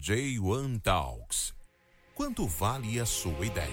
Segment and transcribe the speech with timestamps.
[0.00, 1.52] J1 Talks.
[2.14, 3.68] Quanto vale a sua ideia?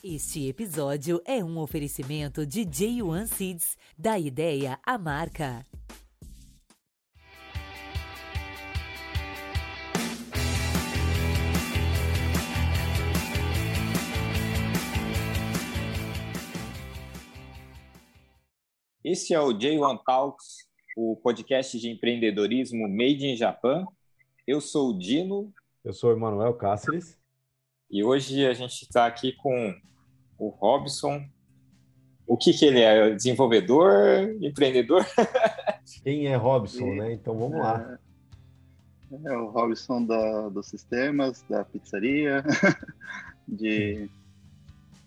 [0.00, 5.66] Este episódio é um oferecimento de J1 Seeds, da ideia à marca.
[19.10, 23.86] Esse é o J1 Talks, o podcast de empreendedorismo made in Japan.
[24.46, 25.50] Eu sou o Dino.
[25.82, 27.18] Eu sou o Emanuel Cáceres.
[27.90, 29.74] E hoje a gente está aqui com
[30.38, 31.24] o Robson.
[32.26, 33.08] O que, que ele é?
[33.14, 34.36] Desenvolvedor?
[34.42, 35.06] Empreendedor?
[36.04, 37.14] Quem é Robson, né?
[37.14, 37.98] Então vamos lá.
[39.10, 42.44] É, é o Robson da, dos sistemas, da pizzaria,
[43.48, 44.06] de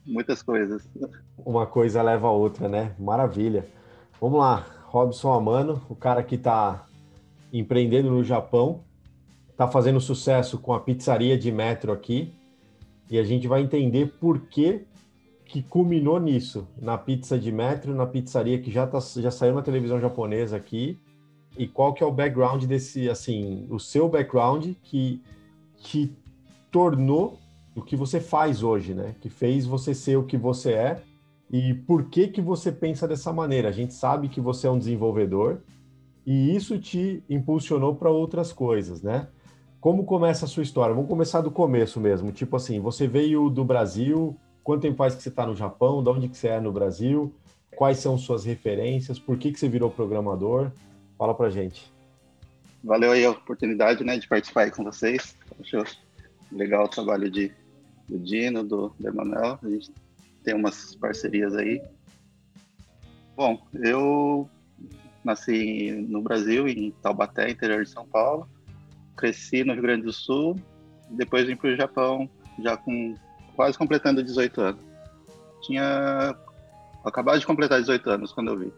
[0.04, 0.90] muitas coisas.
[1.38, 2.96] Uma coisa leva a outra, né?
[2.98, 3.80] Maravilha.
[4.22, 6.86] Vamos lá, Robson Amano, o cara que está
[7.52, 8.82] empreendendo no Japão,
[9.50, 12.32] está fazendo sucesso com a pizzaria de metro aqui,
[13.10, 14.86] e a gente vai entender por que
[15.44, 19.64] que culminou nisso, na pizza de metro, na pizzaria que já, tá, já saiu na
[19.64, 21.00] televisão japonesa aqui,
[21.58, 25.20] e qual que é o background desse, assim, o seu background que,
[25.78, 26.16] que
[26.72, 27.40] tornou
[27.76, 29.16] o que você faz hoje, né?
[29.20, 31.04] Que fez você ser o que você é
[31.52, 33.68] e por que que você pensa dessa maneira?
[33.68, 35.62] A gente sabe que você é um desenvolvedor
[36.26, 39.28] e isso te impulsionou para outras coisas, né?
[39.82, 40.96] Como começa a sua história?
[40.96, 42.32] Vamos começar do começo mesmo.
[42.32, 46.02] Tipo assim, você veio do Brasil, quanto tempo faz que você está no Japão?
[46.02, 47.34] De onde que você é no Brasil?
[47.76, 49.20] Quais são suas referências?
[49.20, 50.72] Por que que você virou programador?
[51.18, 51.92] Fala pra gente.
[52.82, 55.36] Valeu aí a oportunidade, né, de participar aí com vocês.
[55.60, 55.84] Acho
[56.52, 57.52] legal o trabalho de,
[58.08, 59.60] do Dino, do, do Emanuel.
[59.62, 59.92] A gente
[60.44, 61.82] tem umas parcerias aí.
[63.36, 64.50] Bom, eu
[65.24, 68.48] nasci no Brasil, em Taubaté, interior de São Paulo.
[69.16, 70.60] Cresci no Rio Grande do Sul.
[71.10, 73.16] Depois vim para o Japão, já com
[73.56, 74.82] quase completando 18 anos.
[75.64, 76.36] Tinha
[77.06, 78.72] acabado de completar 18 anos quando eu vim.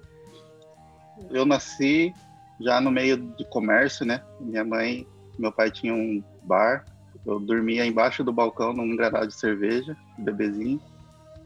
[1.29, 2.13] Eu nasci
[2.59, 4.23] já no meio de comércio, né?
[4.39, 5.07] Minha mãe,
[5.37, 6.85] meu pai tinha um bar.
[7.25, 10.81] Eu dormia embaixo do balcão num engradado de cerveja, bebezinho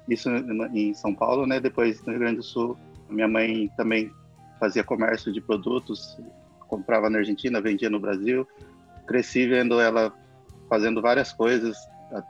[0.07, 0.29] isso
[0.73, 1.59] em São Paulo, né?
[1.59, 2.77] Depois no Rio Grande do Sul,
[3.09, 4.11] minha mãe também
[4.59, 6.17] fazia comércio de produtos,
[6.67, 8.47] comprava na Argentina, vendia no Brasil.
[9.05, 10.13] Cresci vendo ela
[10.69, 11.77] fazendo várias coisas,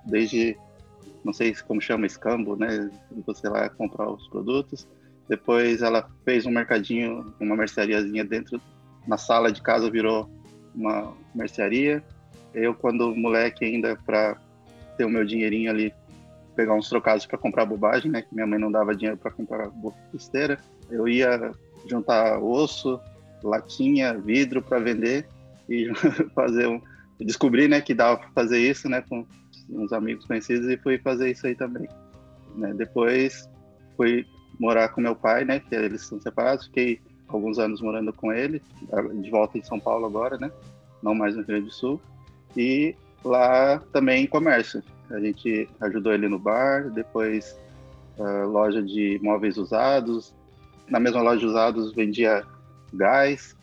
[0.05, 0.57] desde
[1.23, 2.89] não sei como chama escambo, né?
[3.25, 4.87] Você lá comprar os produtos.
[5.27, 8.61] Depois ela fez um mercadinho, uma merceariazinha dentro
[9.07, 10.29] na sala de casa virou
[10.75, 12.03] uma mercearia.
[12.53, 14.37] Eu quando moleque ainda para
[14.97, 15.93] ter o meu dinheirinho ali
[16.57, 18.23] pegar uns trocados para comprar bobagem, né?
[18.23, 19.69] Que minha mãe não dava dinheiro para comprar
[20.11, 20.59] besteira.
[20.89, 21.51] Eu ia
[21.87, 22.99] juntar osso,
[23.43, 25.27] latinha, vidro para vender
[25.69, 25.87] e
[26.33, 26.81] fazer um.
[27.19, 29.25] Descobri, né, que dava para fazer isso, né, com
[29.69, 31.87] uns amigos conhecidos e fui fazer isso aí também.
[32.55, 32.73] Né?
[32.75, 33.49] Depois
[33.95, 34.25] fui
[34.59, 36.65] morar com meu pai, né, que eles são separados.
[36.65, 38.61] Fiquei alguns anos morando com ele,
[39.21, 40.51] de volta em São Paulo agora, né,
[41.01, 42.01] não mais no Rio Grande do Sul.
[42.55, 44.83] E lá também comércio.
[45.09, 47.57] A gente ajudou ele no bar, depois
[48.17, 50.33] uh, loja de móveis usados.
[50.89, 52.43] Na mesma loja de usados vendia
[52.93, 53.55] gás.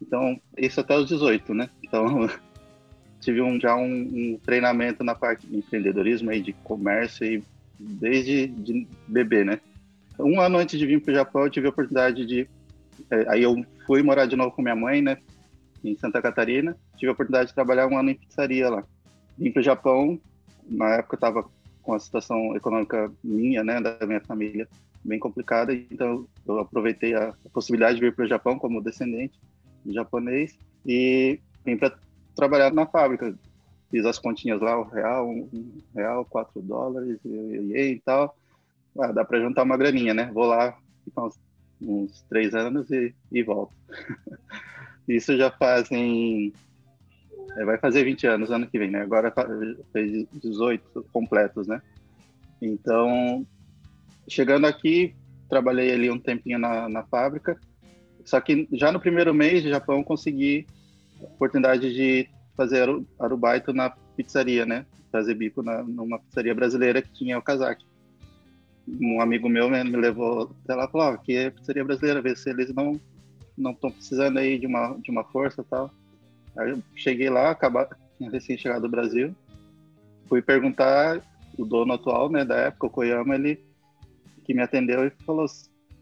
[0.00, 1.70] Então, isso até os 18, né?
[1.82, 2.28] Então,
[3.20, 7.42] tive um, já um, um, treinamento na parte de empreendedorismo e de comércio e
[7.78, 9.60] desde de bebê, né?
[10.18, 12.48] Um ano antes de vir para o Japão, eu tive a oportunidade de...
[13.10, 15.18] É, aí eu fui morar de novo com minha mãe, né?
[15.84, 16.76] Em Santa Catarina.
[16.96, 18.84] Tive a oportunidade de trabalhar um ano em pizzaria lá.
[19.36, 20.20] Vim para o Japão
[20.68, 21.50] na época eu estava
[21.82, 24.68] com a situação econômica minha, né, da minha família,
[25.04, 29.40] bem complicada, então eu aproveitei a, possibilidade de vir para o Japão como descendente
[29.84, 31.96] de japonês e vim para
[32.34, 33.34] trabalhar na fábrica.
[33.90, 38.36] Fiz as continhas lá, o real, um, real, quatro dólares e, e, e tal.
[38.98, 40.30] Ah, dá para juntar uma graninha, né?
[40.32, 41.40] Vou lá, ficar uns,
[41.80, 43.72] uns três anos e, e volto.
[45.08, 46.52] Isso já fazem
[47.64, 49.02] vai fazer 20 anos ano que vem, né?
[49.02, 49.32] Agora
[49.92, 51.80] fez 18 completos, né?
[52.60, 53.46] Então,
[54.28, 55.14] chegando aqui,
[55.48, 57.58] trabalhei ali um tempinho na, na fábrica.
[58.24, 60.66] Só que já no primeiro mês de Japão consegui
[61.20, 64.84] a oportunidade de fazer arubaito na pizzaria, né?
[65.10, 67.86] Fazer bico na, numa pizzaria brasileira que tinha o Kazaki.
[69.00, 72.34] Um amigo meu me levou até lá e falou: oh, aqui é pizzaria brasileira, vê
[72.36, 73.00] se eles não
[73.56, 75.90] não estão precisando aí de uma de uma força tal.
[76.58, 79.34] Aí eu cheguei lá, acabava, tinha recém chegado do Brasil,
[80.28, 81.22] fui perguntar
[81.56, 83.60] o dono atual, né, da época, o Koyama, ele
[84.44, 85.46] que me atendeu e falou,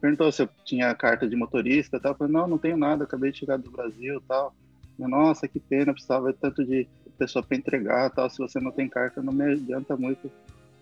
[0.00, 2.12] perguntou se eu tinha carta de motorista, tal.
[2.12, 4.54] Eu falei, não, não tenho nada, acabei de chegar do Brasil, tal.
[4.98, 6.86] Nossa, que pena, precisava tanto de
[7.18, 8.30] pessoa para entregar, tal.
[8.30, 10.30] Se você não tem carta, não me adianta muito,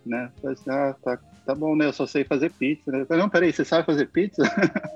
[0.05, 0.31] né?
[0.37, 1.87] Eu falei assim, ah, tá, tá bom, né?
[1.87, 2.91] Eu só sei fazer pizza.
[2.91, 4.43] Eu falei, não, peraí, você sabe fazer pizza?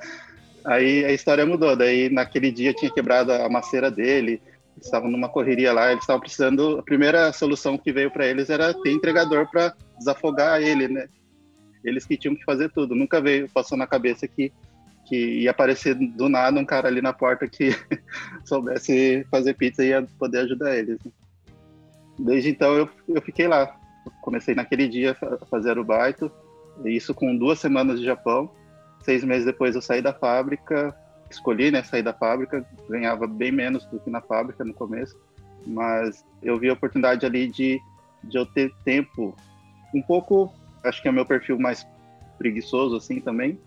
[0.64, 1.74] Aí a história mudou.
[1.74, 4.42] Daí naquele dia tinha quebrado a maceira dele.
[4.80, 6.78] Estavam numa correria lá, eles estavam precisando.
[6.78, 11.08] A primeira solução que veio para eles era ter entregador para desafogar ele, né?
[11.84, 12.94] Eles que tinham que fazer tudo.
[12.94, 14.52] Nunca veio, passou na cabeça que
[15.08, 17.70] que ia aparecer do nada um cara ali na porta que
[18.44, 20.98] soubesse fazer pizza e ia poder ajudar eles.
[22.19, 23.74] Desde então eu, eu fiquei lá.
[24.20, 26.31] Comecei naquele dia a fazer o baito,
[26.84, 28.50] isso com duas semanas de Japão.
[29.02, 30.94] Seis meses depois eu saí da fábrica,
[31.30, 35.16] escolhi né, sair da fábrica, ganhava bem menos do que na fábrica no começo,
[35.66, 37.80] mas eu vi a oportunidade ali de,
[38.25, 39.36] de eu ter tempo,
[39.94, 40.52] um pouco,
[40.84, 41.86] acho que é o meu perfil mais
[42.38, 43.58] preguiçoso assim também,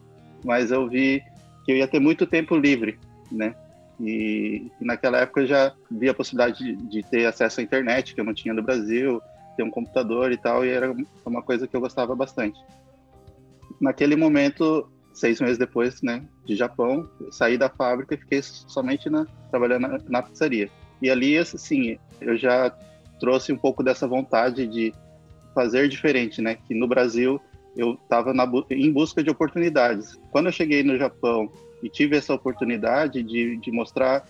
[0.44, 1.24] mas eu vi
[1.66, 2.98] que eu ia ter muito tempo livre,
[3.32, 3.56] né?
[4.00, 8.16] E, e naquela época eu já vi a possibilidade de, de, ter acesso à internet,
[8.16, 9.22] que eu não tinha no Brasil,
[9.56, 12.60] ter um computador e tal, e era uma coisa que eu gostava bastante.
[13.80, 19.26] Naquele momento, seis meses depois, né, de Japão, saí da fábrica e fiquei somente na,
[19.50, 20.70] trabalhando na, na pizzaria.
[21.02, 22.70] E ali, assim, eu já
[23.20, 24.94] trouxe um pouco dessa vontade de
[25.54, 26.56] fazer diferente, né?
[26.56, 27.40] Que no Brasil
[27.76, 28.34] eu estava
[28.70, 30.20] em busca de oportunidades.
[30.32, 34.26] Quando eu cheguei no Japão e tive essa oportunidade de, de mostrar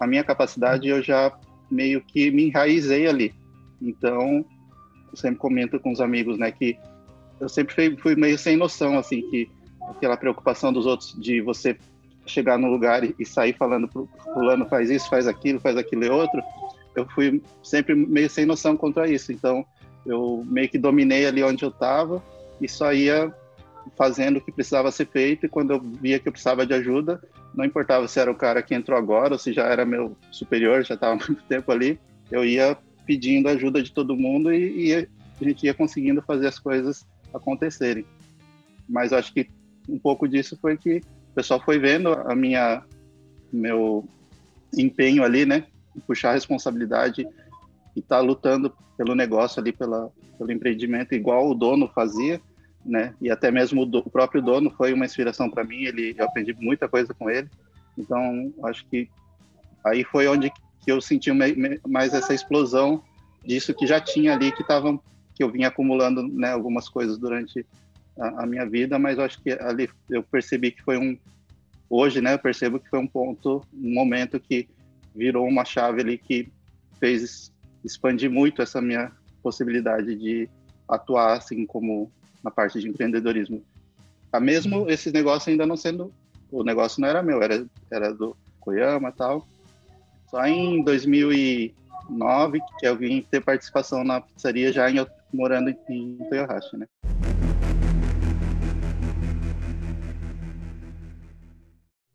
[0.00, 1.36] a minha capacidade, eu já
[1.70, 3.34] meio que me enraizei ali.
[3.80, 4.44] Então,
[5.10, 6.76] eu sempre comento com os amigos, né, que
[7.40, 9.48] eu sempre fui, fui meio sem noção, assim, que
[9.90, 11.76] aquela preocupação dos outros de você
[12.26, 16.10] chegar no lugar e, sair falando pro fulano faz isso, faz aquilo, faz aquilo e
[16.10, 16.42] outro,
[16.94, 19.32] eu fui sempre meio sem noção contra isso.
[19.32, 19.64] Então,
[20.04, 22.22] eu meio que dominei ali onde eu estava
[22.60, 23.32] e só ia
[23.96, 27.20] fazendo o que precisava ser feito e quando eu via que eu precisava de ajuda,
[27.54, 30.84] não importava se era o cara que entrou agora ou se já era meu superior,
[30.84, 31.98] já estava muito tempo ali,
[32.30, 32.76] eu ia
[33.06, 38.04] pedindo ajuda de todo mundo e, e a gente ia conseguindo fazer as coisas acontecerem.
[38.88, 39.48] Mas acho que
[39.88, 40.98] um pouco disso foi que
[41.32, 42.82] o pessoal foi vendo a minha
[43.52, 44.06] meu
[44.76, 45.64] empenho ali, né,
[46.06, 47.26] puxar a responsabilidade
[47.96, 52.40] e estar tá lutando pelo negócio ali, pela, pelo empreendimento, igual o dono fazia,
[52.84, 53.14] né?
[53.20, 55.84] E até mesmo o, do, o próprio dono foi uma inspiração para mim.
[55.84, 57.48] Ele, eu aprendi muita coisa com ele.
[57.96, 59.08] Então, acho que
[59.84, 61.30] aí foi onde que eu senti
[61.86, 63.02] mais essa explosão
[63.44, 64.98] disso que já tinha ali, que tava,
[65.34, 66.50] que eu vinha acumulando, né?
[66.50, 67.64] Algumas coisas durante
[68.18, 71.18] a, a minha vida, mas acho que ali eu percebi que foi um
[71.88, 72.34] hoje, né?
[72.34, 74.68] Eu percebo que foi um ponto, um momento que
[75.14, 76.48] virou uma chave ali que
[76.98, 77.52] fez
[77.84, 79.12] expandir muito essa minha
[79.42, 80.48] possibilidade de
[80.88, 82.10] atuar assim como
[82.42, 83.62] na parte de empreendedorismo.
[84.32, 84.90] A mesmo uhum.
[84.90, 86.12] esses negócios ainda não sendo
[86.50, 89.46] o negócio não era meu, era era do Koyama tal.
[90.30, 96.76] Só em 2009 que eu vim ter participação na pizzaria já em, morando em Toyohashi,
[96.76, 96.86] né?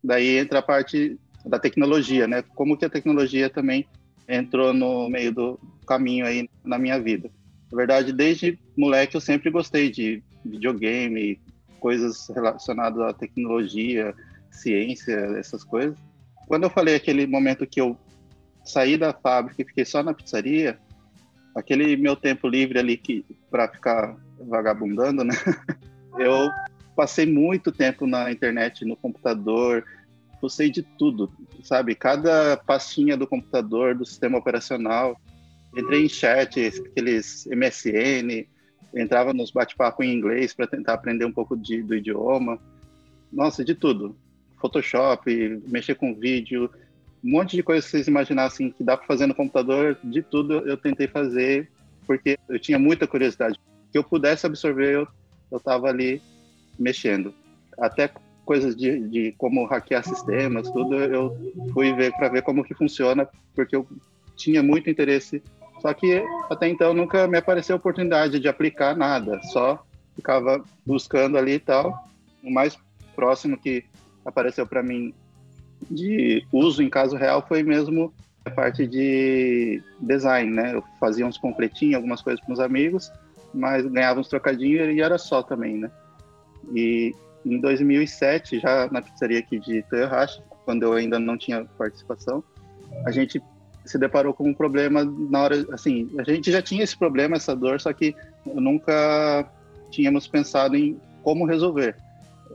[0.04, 2.42] Daí entra a parte da tecnologia, né?
[2.54, 3.86] Como que a tecnologia também
[4.28, 7.30] entrou no meio do caminho aí na minha vida.
[7.72, 11.40] Na verdade, desde moleque eu sempre gostei de videogame,
[11.80, 14.14] coisas relacionadas à tecnologia,
[14.50, 15.96] ciência, essas coisas.
[16.46, 17.96] Quando eu falei aquele momento que eu
[18.62, 20.78] saí da fábrica e fiquei só na pizzaria,
[21.54, 25.34] aquele meu tempo livre ali que para ficar vagabundando, né?
[26.18, 26.48] Eu
[26.94, 29.84] passei muito tempo na internet, no computador,
[30.42, 31.32] eu sei de tudo,
[31.62, 31.94] sabe?
[31.94, 35.18] Cada pastinha do computador, do sistema operacional.
[35.76, 38.46] Entrei em chat, aqueles MSN,
[38.94, 42.58] entrava nos bate-papo em inglês para tentar aprender um pouco de, do idioma.
[43.32, 44.16] Nossa, de tudo.
[44.60, 46.70] Photoshop, mexer com vídeo,
[47.24, 50.58] um monte de coisas que vocês imaginassem que dá para fazer no computador, de tudo
[50.68, 51.70] eu tentei fazer,
[52.06, 53.58] porque eu tinha muita curiosidade.
[53.90, 55.06] Que eu pudesse absorver,
[55.50, 56.20] eu estava ali
[56.78, 57.34] mexendo.
[57.78, 58.10] Até
[58.44, 61.36] coisas de, de como hackear sistemas, tudo, eu
[61.72, 63.86] fui ver para ver como que funciona, porque eu
[64.36, 65.42] tinha muito interesse.
[65.80, 71.54] Só que até então nunca me apareceu oportunidade de aplicar nada, só ficava buscando ali
[71.54, 72.08] e tal.
[72.42, 72.78] O mais
[73.14, 73.84] próximo que
[74.24, 75.12] apareceu para mim
[75.90, 78.12] de uso em caso real foi mesmo
[78.44, 80.74] a parte de design, né?
[80.74, 83.10] Eu fazia uns completinhos, algumas coisas para os amigos,
[83.52, 85.90] mas ganhava uns trocadinhos e era só também, né?
[86.74, 92.42] E em 2007, já na pizzaria aqui de Toyohashi, quando eu ainda não tinha participação,
[93.04, 93.42] a gente
[93.84, 97.54] se deparou com um problema na hora, assim, a gente já tinha esse problema, essa
[97.54, 98.14] dor, só que
[98.46, 99.46] nunca
[99.90, 101.96] tínhamos pensado em como resolver.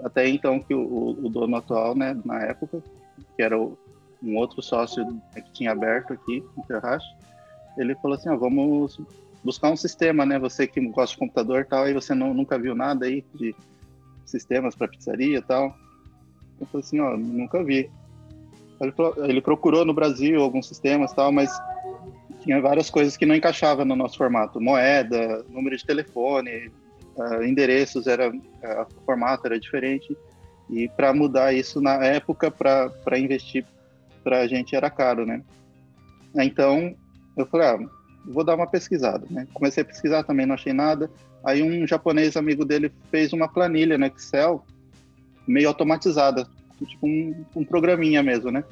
[0.04, 2.82] Até então que o, o dono atual, né, na época,
[3.36, 3.78] que era o,
[4.24, 7.08] um outro sócio que tinha aberto aqui no Terrache,
[7.78, 9.00] ele falou assim, ó, vamos
[9.44, 10.38] buscar um sistema, né?
[10.39, 13.56] Você que gosta de computador e tal, e você não, nunca viu nada aí de
[14.29, 15.75] sistemas para pizzaria e tal.
[16.59, 17.89] Eu falei assim, ó, nunca vi.
[18.81, 21.51] Ele, falou, ele procurou no Brasil alguns sistemas e tal, mas
[22.41, 24.62] tinha várias coisas que não encaixavam no nosso formato.
[24.62, 26.71] Moeda, número de telefone,
[27.15, 28.33] uh, endereços, era, uh,
[28.98, 30.15] o formato era diferente.
[30.69, 33.65] E para mudar isso na época, para investir
[34.24, 35.41] para a gente era caro, né?
[36.36, 36.95] Então,
[37.36, 37.79] eu falei, ah,
[38.29, 39.48] vou dar uma pesquisada, né?
[39.53, 41.09] Comecei a pesquisar também, não achei nada.
[41.43, 44.63] Aí um japonês amigo dele fez uma planilha no Excel,
[45.48, 46.48] meio automatizada,
[46.86, 48.63] tipo um, um programinha mesmo, né?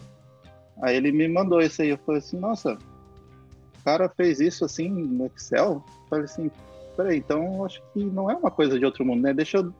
[0.81, 4.89] Aí ele me mandou isso aí, eu falei assim, nossa, o cara fez isso assim
[4.89, 5.83] no Excel?
[5.85, 6.51] Eu falei assim,
[6.95, 9.33] peraí, então acho que não é uma coisa de outro mundo, né?
[9.33, 9.73] Deixa eu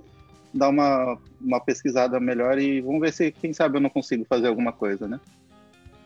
[0.53, 4.48] dar uma, uma pesquisada melhor e vamos ver se, quem sabe, eu não consigo fazer
[4.48, 5.19] alguma coisa, né?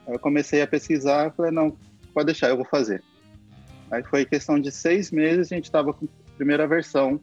[0.07, 1.77] Aí eu comecei a pesquisar, falei, não,
[2.13, 3.01] pode deixar, eu vou fazer.
[3.91, 7.19] Aí foi questão de seis meses, a gente estava com a primeira versão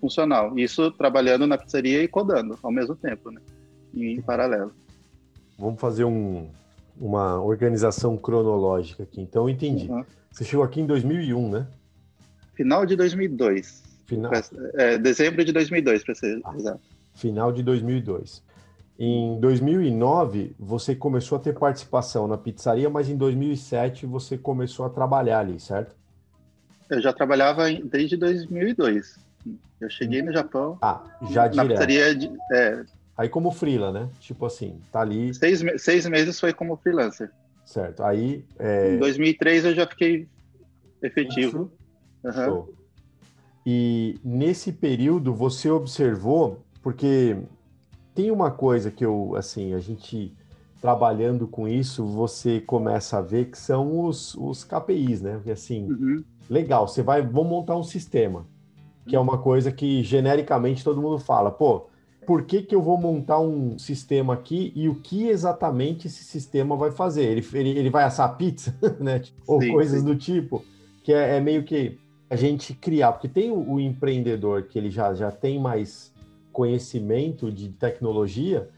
[0.00, 0.58] funcional.
[0.58, 3.40] Isso trabalhando na pizzaria e codando ao mesmo tempo, né?
[3.94, 4.72] Em paralelo.
[5.58, 6.48] Vamos fazer um,
[6.98, 9.20] uma organização cronológica aqui.
[9.20, 9.90] Então, eu entendi.
[9.90, 10.04] Uhum.
[10.30, 11.66] Você chegou aqui em 2001, né?
[12.54, 13.82] Final de 2002.
[14.06, 14.32] Final.
[14.74, 16.80] É, dezembro de 2002, para ser ah, exato.
[17.14, 18.42] Final de 2002.
[18.98, 24.90] Em 2009, você começou a ter participação na pizzaria, mas em 2007 você começou a
[24.90, 25.94] trabalhar ali, certo?
[26.90, 29.18] Eu já trabalhava desde 2002.
[29.80, 30.78] Eu cheguei no Japão.
[30.80, 31.68] Ah, já na direto.
[31.68, 32.84] pizzaria de, é,
[33.16, 34.10] Aí como freela, né?
[34.20, 35.32] Tipo assim, tá ali.
[35.32, 37.30] Seis, seis meses foi como freelancer.
[37.64, 38.02] Certo.
[38.02, 38.44] Aí.
[38.58, 38.94] É...
[38.94, 40.28] Em 2003 eu já fiquei
[41.02, 41.70] efetivo.
[42.22, 42.66] Uhum.
[43.64, 47.36] E nesse período você observou, porque
[48.14, 50.32] tem uma coisa que eu, assim, a gente
[50.80, 55.34] trabalhando com isso, você começa a ver que são os, os KPIs, né?
[55.36, 56.24] Porque assim, uhum.
[56.48, 58.46] Legal, você vai, vamos montar um sistema,
[59.06, 61.86] que é uma coisa que genericamente todo mundo fala, pô,
[62.26, 66.76] por que, que eu vou montar um sistema aqui e o que exatamente esse sistema
[66.76, 67.24] vai fazer?
[67.24, 69.22] Ele, ele, ele vai assar pizza, né?
[69.46, 70.06] Ou sim, coisas sim.
[70.06, 70.64] do tipo,
[71.04, 71.98] que é, é, meio que
[72.28, 76.12] a gente criar, porque tem o, o empreendedor que ele já, já tem mais
[76.52, 78.68] conhecimento de tecnologia,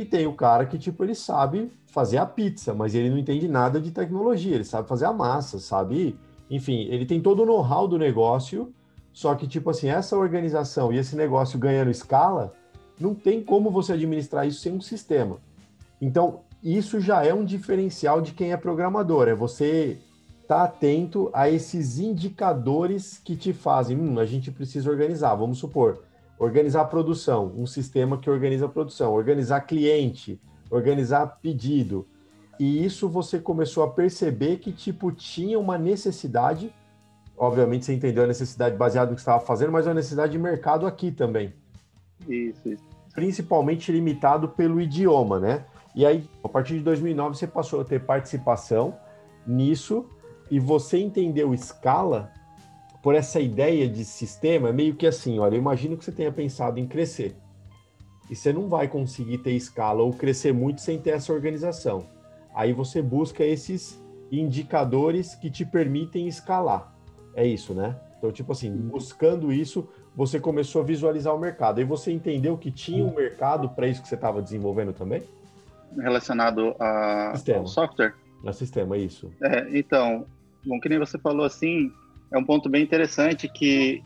[0.00, 3.46] e tem o cara que, tipo, ele sabe fazer a pizza, mas ele não entende
[3.46, 6.18] nada de tecnologia, ele sabe fazer a massa, sabe?
[6.50, 8.74] Enfim, ele tem todo o know-how do negócio,
[9.12, 12.52] só que, tipo assim, essa organização e esse negócio ganhando escala,
[12.98, 15.38] não tem como você administrar isso sem um sistema.
[16.00, 19.98] Então, isso já é um diferencial de quem é programador, é você
[20.42, 25.58] estar tá atento a esses indicadores que te fazem, hum, a gente precisa organizar, vamos
[25.58, 26.02] supor,
[26.38, 30.40] organizar a produção, um sistema que organiza a produção, organizar cliente,
[30.70, 32.06] organizar pedido.
[32.60, 36.70] E isso você começou a perceber que tipo tinha uma necessidade,
[37.34, 40.86] obviamente você entendeu a necessidade baseada no que estava fazendo, mas uma necessidade de mercado
[40.86, 41.54] aqui também.
[42.28, 42.84] Isso, isso.
[43.14, 45.64] Principalmente limitado pelo idioma, né?
[45.94, 48.94] E aí, a partir de 2009, você passou a ter participação
[49.46, 50.04] nisso
[50.50, 52.30] e você entendeu escala
[53.02, 56.30] por essa ideia de sistema, é meio que assim, olha, eu imagino que você tenha
[56.30, 57.34] pensado em crescer.
[58.28, 62.19] E você não vai conseguir ter escala ou crescer muito sem ter essa organização.
[62.54, 66.92] Aí você busca esses indicadores que te permitem escalar.
[67.34, 67.96] É isso, né?
[68.18, 71.80] Então, tipo assim, buscando isso, você começou a visualizar o mercado.
[71.80, 75.22] E você entendeu que tinha um mercado para isso que você estava desenvolvendo também?
[75.96, 78.14] Relacionado a, ao software?
[78.46, 79.32] A sistema, isso.
[79.42, 80.26] É, então,
[80.64, 81.92] bom, que nem você falou assim,
[82.32, 84.02] é um ponto bem interessante que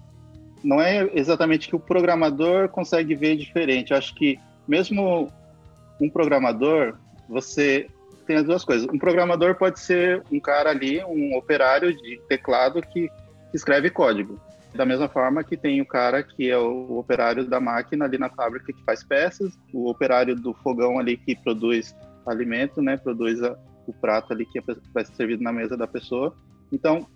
[0.62, 3.90] não é exatamente que o programador consegue ver diferente.
[3.90, 5.30] Eu acho que mesmo
[6.00, 6.96] um programador,
[7.28, 7.88] você
[8.24, 8.88] tem as duas coisas.
[8.88, 14.40] Um programador pode ser um cara ali, um operário de teclado que, que escreve código.
[14.74, 18.28] Da mesma forma que tem o cara que é o operário da máquina ali na
[18.28, 21.94] fábrica que faz peças, o operário do fogão ali que produz
[22.26, 24.60] alimento, né, produz a, o prato ali que
[24.92, 26.34] vai ser servido na mesa da pessoa.
[26.72, 27.06] Então,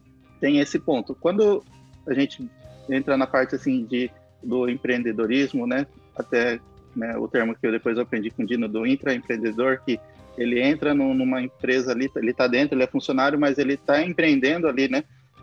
[0.41, 1.17] tem esse ponto.
[1.17, 1.65] Quando
[2.07, 2.49] a gente
[2.89, 4.11] entra na parte assim de
[4.43, 5.87] do empreendedorismo, né?
[6.17, 6.61] Até
[6.95, 10.01] né, o termo que eu depois aprendi com o Dino do intraempreendedor, que
[10.39, 14.69] ele entra numa empresa ali, ele está dentro, ele é funcionário, mas ele está empreendendo
[14.69, 15.03] ali, né?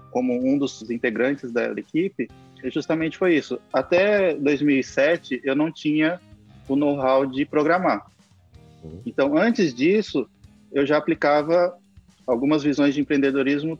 [0.09, 2.29] Como um dos integrantes da equipe.
[2.63, 3.59] E justamente foi isso.
[3.71, 6.19] Até 2007 eu não tinha
[6.67, 8.07] o know-how de programar.
[8.83, 9.01] Uhum.
[9.05, 10.27] Então, antes disso,
[10.71, 11.77] eu já aplicava
[12.25, 13.77] algumas visões de empreendedorismo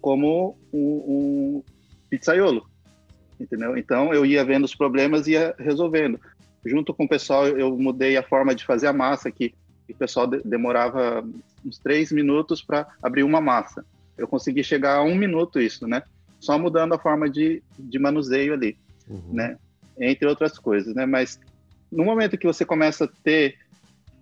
[0.00, 1.62] como um, um
[2.08, 2.66] pizzaiolo.
[3.40, 3.76] entendeu?
[3.76, 6.20] Então eu ia vendo os problemas e ia resolvendo.
[6.64, 9.54] Junto com o pessoal, eu mudei a forma de fazer a massa, que
[9.92, 11.24] o pessoal demorava
[11.64, 13.84] uns três minutos para abrir uma massa.
[14.16, 16.02] Eu consegui chegar a um minuto isso, né?
[16.40, 18.76] Só mudando a forma de, de manuseio ali,
[19.08, 19.32] uhum.
[19.32, 19.56] né?
[19.98, 21.06] Entre outras coisas, né?
[21.06, 21.38] Mas
[21.90, 23.58] no momento que você começa a ter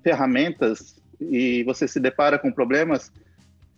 [0.03, 3.13] ferramentas e você se depara com problemas,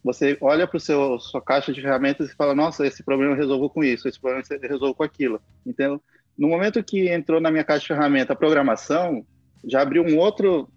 [0.03, 3.71] você olha para o sua caixa de ferramentas e fala, nossa, esse problema eu resolvo
[3.71, 5.41] com isso, esse problema eu resolvo com aquilo.
[5.64, 6.00] Então,
[6.37, 9.25] no momento que entrou na minha caixa de ferramenta a programação,
[9.64, 10.69] já abriu um outro,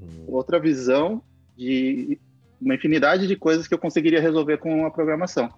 [0.00, 0.24] uhum.
[0.28, 1.22] outra visão
[1.56, 2.18] de
[2.60, 5.52] uma infinidade de coisas que eu conseguiria resolver com a programação.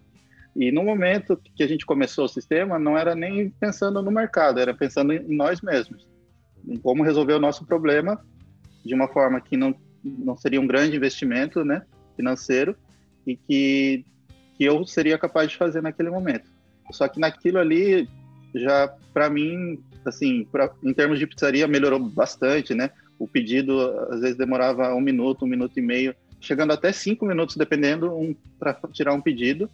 [0.54, 4.58] E no momento que a gente começou o sistema, não era nem pensando no mercado,
[4.58, 6.08] era pensando em nós mesmos,
[6.66, 8.20] em como resolver o nosso problema
[8.84, 11.82] de uma forma que não, não seria um grande investimento né,
[12.16, 12.76] financeiro
[13.26, 14.04] e que,
[14.56, 16.50] que eu seria capaz de fazer naquele momento.
[16.90, 18.08] Só que naquilo ali,
[18.54, 22.90] já para mim, assim, pra, em termos de pizzaria, melhorou bastante, né?
[23.20, 27.54] O pedido às vezes demorava um minuto, um minuto e meio, chegando até cinco minutos,
[27.54, 29.70] dependendo, um, para tirar um pedido.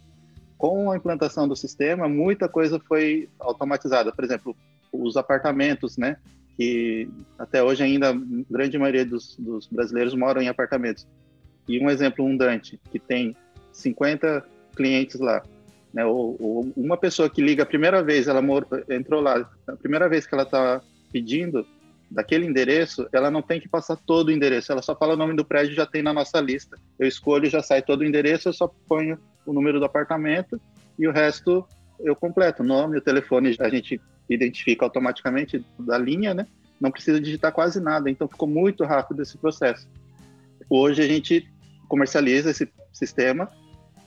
[0.57, 4.11] Com a implantação do sistema, muita coisa foi automatizada.
[4.11, 4.53] Por exemplo,
[4.91, 6.17] os apartamentos, né?
[6.57, 7.07] Que
[7.39, 8.17] até hoje ainda a
[8.51, 11.07] grande maioria dos, dos brasileiros moram em apartamentos.
[11.69, 13.33] E um exemplo, um Dante, que tem
[13.71, 14.43] 50
[14.75, 15.41] clientes lá,
[15.93, 16.05] né?
[16.05, 18.43] Ou, ou, uma pessoa que liga a primeira vez, ela
[18.89, 20.81] entrou lá, a primeira vez que ela está
[21.13, 21.65] pedindo
[22.09, 25.35] daquele endereço, ela não tem que passar todo o endereço, ela só fala o nome
[25.35, 26.77] do prédio já tem na nossa lista.
[26.97, 30.59] Eu escolho, já sai todo o endereço, eu só ponho o número do apartamento
[30.97, 31.65] e o resto
[31.99, 33.99] eu completo, o nome, o telefone, a gente
[34.29, 36.47] identifica automaticamente da linha, né?
[36.79, 39.87] Não precisa digitar quase nada, então ficou muito rápido esse processo.
[40.69, 41.47] Hoje a gente
[41.87, 43.49] comercializa esse sistema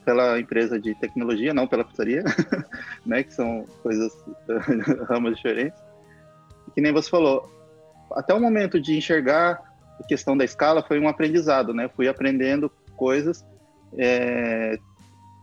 [0.05, 2.23] pela empresa de tecnologia, não pela pizzaria,
[3.05, 4.11] né, que são coisas
[5.07, 5.79] ramas diferentes.
[6.73, 7.49] Que nem você falou,
[8.13, 9.61] até o momento de enxergar
[9.99, 11.89] a questão da escala foi um aprendizado, né?
[11.95, 13.45] Fui aprendendo coisas
[13.97, 14.77] é,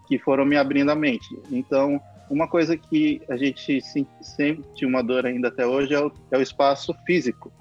[0.06, 1.28] que foram me abrindo a mente.
[1.50, 3.80] Então, uma coisa que a gente
[4.20, 7.52] sente uma dor ainda até hoje é o, é o espaço físico,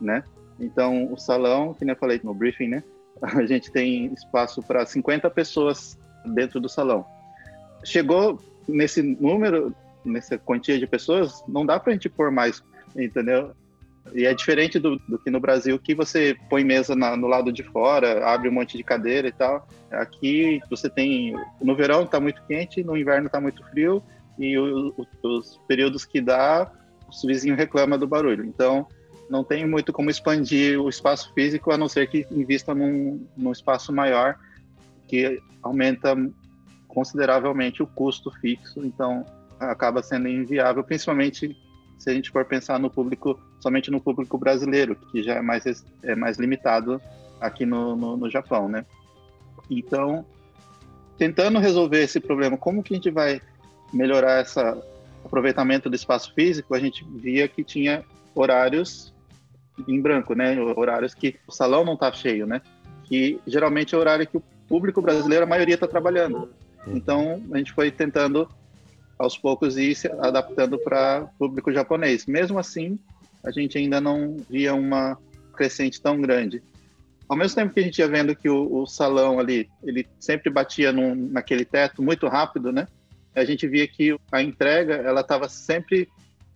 [0.00, 0.22] né?
[0.58, 2.84] Então, o salão, que nem eu falei no briefing, né?
[3.22, 7.06] A gente tem espaço para 50 pessoas dentro do salão.
[7.84, 9.74] Chegou nesse número,
[10.04, 12.62] nessa quantia de pessoas, não dá para a gente pôr mais,
[12.96, 13.52] entendeu?
[14.12, 17.50] E é diferente do, do que no Brasil, que você põe mesa na, no lado
[17.50, 19.66] de fora, abre um monte de cadeira e tal.
[19.90, 21.34] Aqui você tem.
[21.60, 24.02] No verão está muito quente, no inverno está muito frio,
[24.38, 26.70] e o, o, os períodos que dá,
[27.08, 28.44] o vizinho reclama do barulho.
[28.44, 28.86] Então,
[29.30, 33.52] não tem muito como expandir o espaço físico, a não ser que invista num, num
[33.52, 34.38] espaço maior,
[35.08, 36.14] que aumenta
[36.88, 39.24] consideravelmente o custo fixo, então
[39.58, 41.56] acaba sendo inviável, principalmente
[41.98, 45.64] se a gente for pensar no público, somente no público brasileiro, que já é mais,
[46.02, 47.00] é mais limitado
[47.40, 48.84] aqui no, no, no Japão, né?
[49.70, 50.26] Então,
[51.16, 53.40] tentando resolver esse problema, como que a gente vai
[53.90, 54.60] melhorar esse
[55.24, 59.14] aproveitamento do espaço físico, a gente via que tinha horários
[59.88, 60.60] em branco, né?
[60.60, 62.60] Horários que o salão não está cheio, né?
[63.04, 66.50] Que geralmente é o horário que o público brasileiro, a maioria está trabalhando.
[66.86, 68.46] Então, a gente foi tentando,
[69.18, 72.26] aos poucos, ir se adaptando para público japonês.
[72.26, 72.98] Mesmo assim,
[73.44, 75.18] a gente ainda não via uma
[75.54, 76.62] crescente tão grande.
[77.28, 80.50] Ao mesmo tempo que a gente ia vendo que o, o salão ali, ele sempre
[80.50, 82.86] batia num, naquele teto muito rápido, né?
[83.34, 86.08] A gente via que a entrega, ela estava sempre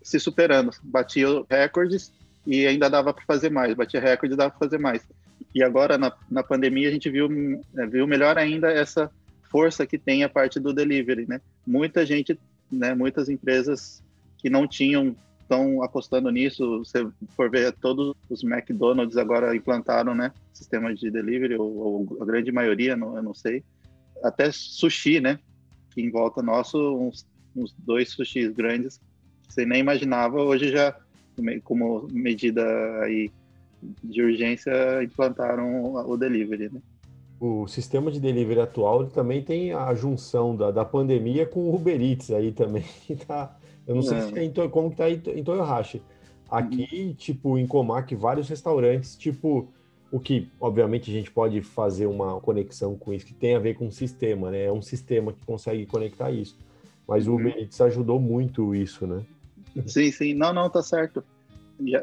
[0.03, 0.71] se superando.
[0.83, 2.13] Batia recordes
[2.47, 3.75] e ainda dava para fazer mais.
[3.75, 5.03] Batia recordes dava para fazer mais.
[5.55, 7.29] E agora, na, na pandemia, a gente viu,
[7.77, 9.11] é, viu melhor ainda essa
[9.51, 11.41] força que tem a parte do delivery, né?
[11.67, 12.39] Muita gente,
[12.71, 14.03] né, muitas empresas
[14.37, 15.17] que não tinham
[15.49, 16.85] estão apostando nisso.
[16.85, 22.25] Se for ver, todos os McDonald's agora implantaram, né, sistema de delivery, ou, ou a
[22.27, 23.65] grande maioria, não, eu não sei.
[24.23, 25.39] Até sushi, né,
[25.91, 29.01] que em volta nosso, uns, uns dois sushis grandes,
[29.49, 30.95] você nem imaginava, hoje já,
[31.65, 32.63] como medida
[33.03, 33.31] aí
[34.05, 36.81] de urgência implantaram o delivery, né?
[37.41, 42.01] O sistema de delivery atual também tem a junção da, da pandemia com o Uber
[42.01, 42.85] Eats aí também.
[43.29, 43.57] Tá,
[43.89, 46.03] eu não, sei se é em, como que tá em Toyohashi.
[46.51, 47.15] Aqui, uhum.
[47.15, 49.69] tipo, em Comac, vários restaurantes, tipo,
[50.13, 53.75] o que, obviamente, a gente pode fazer uma conexão com isso, que tem a ver
[53.75, 54.65] com o sistema, né?
[54.65, 56.57] É um sistema que consegue conectar isso.
[57.07, 57.61] Mas o Uber uhum.
[57.63, 59.23] Eats ajudou muito isso, né?
[59.87, 60.35] Sim, sim.
[60.35, 61.25] Não, não, tá certo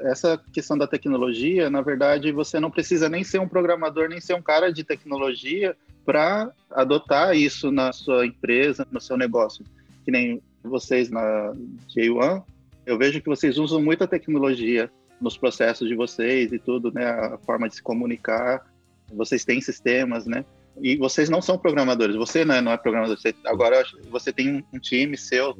[0.04, 4.34] essa questão da tecnologia, na verdade, você não precisa nem ser um programador, nem ser
[4.34, 9.65] um cara de tecnologia para adotar isso na sua empresa, no seu negócio.
[10.04, 11.54] Que nem vocês na
[11.95, 12.43] J1,
[12.86, 17.06] eu vejo que vocês usam muita tecnologia nos processos de vocês e tudo, né?
[17.06, 18.65] A forma de se comunicar.
[19.13, 20.45] Vocês têm sistemas, né?
[20.82, 22.15] E vocês não são programadores.
[22.15, 23.17] Você né, não é programador.
[23.17, 25.56] Você, agora você tem um time seu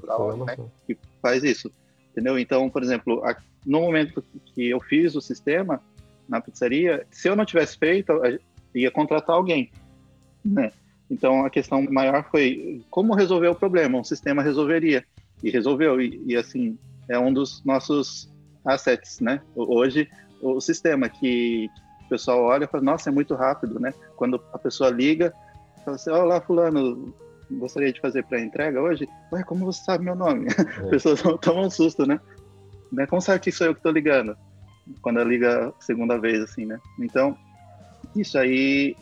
[0.46, 1.72] né, que faz isso,
[2.12, 2.38] entendeu?
[2.38, 3.24] Então, por exemplo,
[3.66, 5.82] no momento que eu fiz o sistema
[6.28, 8.12] na pizzaria, se eu não tivesse feito,
[8.74, 9.72] ia contratar alguém,
[10.44, 10.72] né?
[11.10, 14.00] Então a questão maior foi como resolver o problema.
[14.00, 15.04] Um sistema resolveria
[15.44, 18.32] e resolveu e, e assim é um dos nossos
[18.66, 19.42] assets, né?
[19.56, 20.10] Hoje
[20.42, 21.70] o sistema que
[22.06, 23.94] o pessoal olha e fala, nossa, é muito rápido, né?
[24.16, 25.34] Quando a pessoa liga,
[25.84, 27.14] fala assim, olá fulano,
[27.52, 29.08] gostaria de fazer para entrega hoje?
[29.32, 30.48] Ué, como você sabe meu nome?
[30.78, 30.82] É.
[30.84, 32.20] As pessoas tomam um susto, né?
[32.92, 33.06] né?
[33.08, 34.38] Como sabe que sou eu que estou ligando?
[35.02, 36.80] Quando ela liga a segunda vez, assim, né?
[37.00, 37.36] Então,
[38.16, 38.96] isso aí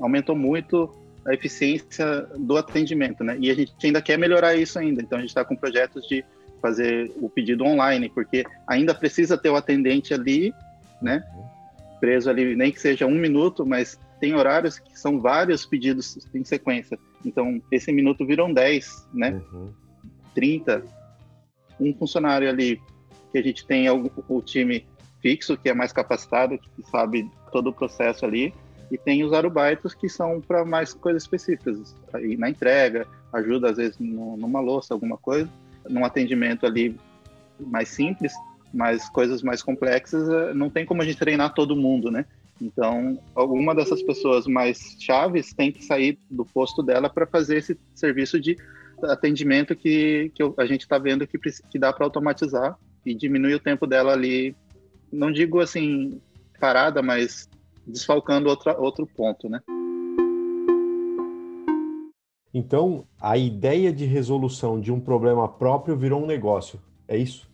[0.00, 0.90] aumentou muito
[1.26, 3.36] a eficiência do atendimento, né?
[3.38, 5.02] E a gente ainda quer melhorar isso ainda.
[5.02, 6.24] Então, a gente está com projetos de
[6.60, 10.52] fazer o pedido online, porque ainda precisa ter o atendente ali,
[11.00, 11.22] né?
[12.00, 16.44] Preso ali, nem que seja um minuto, mas tem horários que são vários pedidos em
[16.44, 16.98] sequência.
[17.24, 19.40] Então, esse minuto viram 10, né?
[19.52, 19.72] Uhum.
[20.34, 20.84] 30.
[21.78, 22.80] Um funcionário ali
[23.32, 24.86] que a gente tem o, o time
[25.20, 28.52] fixo, que é mais capacitado, que sabe todo o processo ali,
[28.90, 33.76] e tem os arubaitos que são para mais coisas específicas, aí na entrega, ajuda às
[33.76, 35.48] vezes no, numa louça, alguma coisa.
[35.88, 36.96] Num atendimento ali
[37.58, 38.32] mais simples,
[38.72, 42.24] mas coisas mais complexas, eh, não tem como a gente treinar todo mundo, né?
[42.60, 47.78] Então, alguma dessas pessoas mais chaves tem que sair do posto dela para fazer esse
[47.94, 48.56] serviço de
[49.04, 53.60] atendimento que, que a gente está vendo que, que dá para automatizar e diminuir o
[53.60, 54.54] tempo dela ali,
[55.10, 56.20] não digo assim
[56.60, 57.48] parada, mas
[57.86, 59.60] desfalcando outra, outro ponto, né?
[62.52, 67.48] Então, a ideia de resolução de um problema próprio virou um negócio, é isso?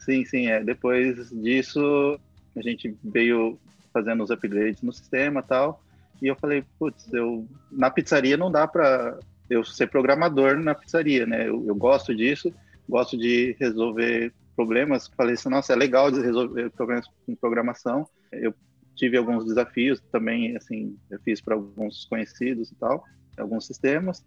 [0.00, 0.62] Sim, sim, é.
[0.62, 2.18] Depois disso,
[2.56, 3.58] a gente veio
[3.92, 5.82] fazendo os upgrades no sistema tal,
[6.22, 11.26] e eu falei, putz, eu na pizzaria não dá para eu ser programador na pizzaria,
[11.26, 11.48] né?
[11.48, 12.52] Eu, eu, gosto disso,
[12.88, 15.08] gosto de resolver problemas.
[15.16, 18.06] Falei assim, nossa, é legal de resolver problemas com programação.
[18.32, 18.52] Eu
[18.98, 23.04] tive alguns desafios também, assim, eu fiz para alguns conhecidos e tal
[23.38, 24.24] alguns sistemas,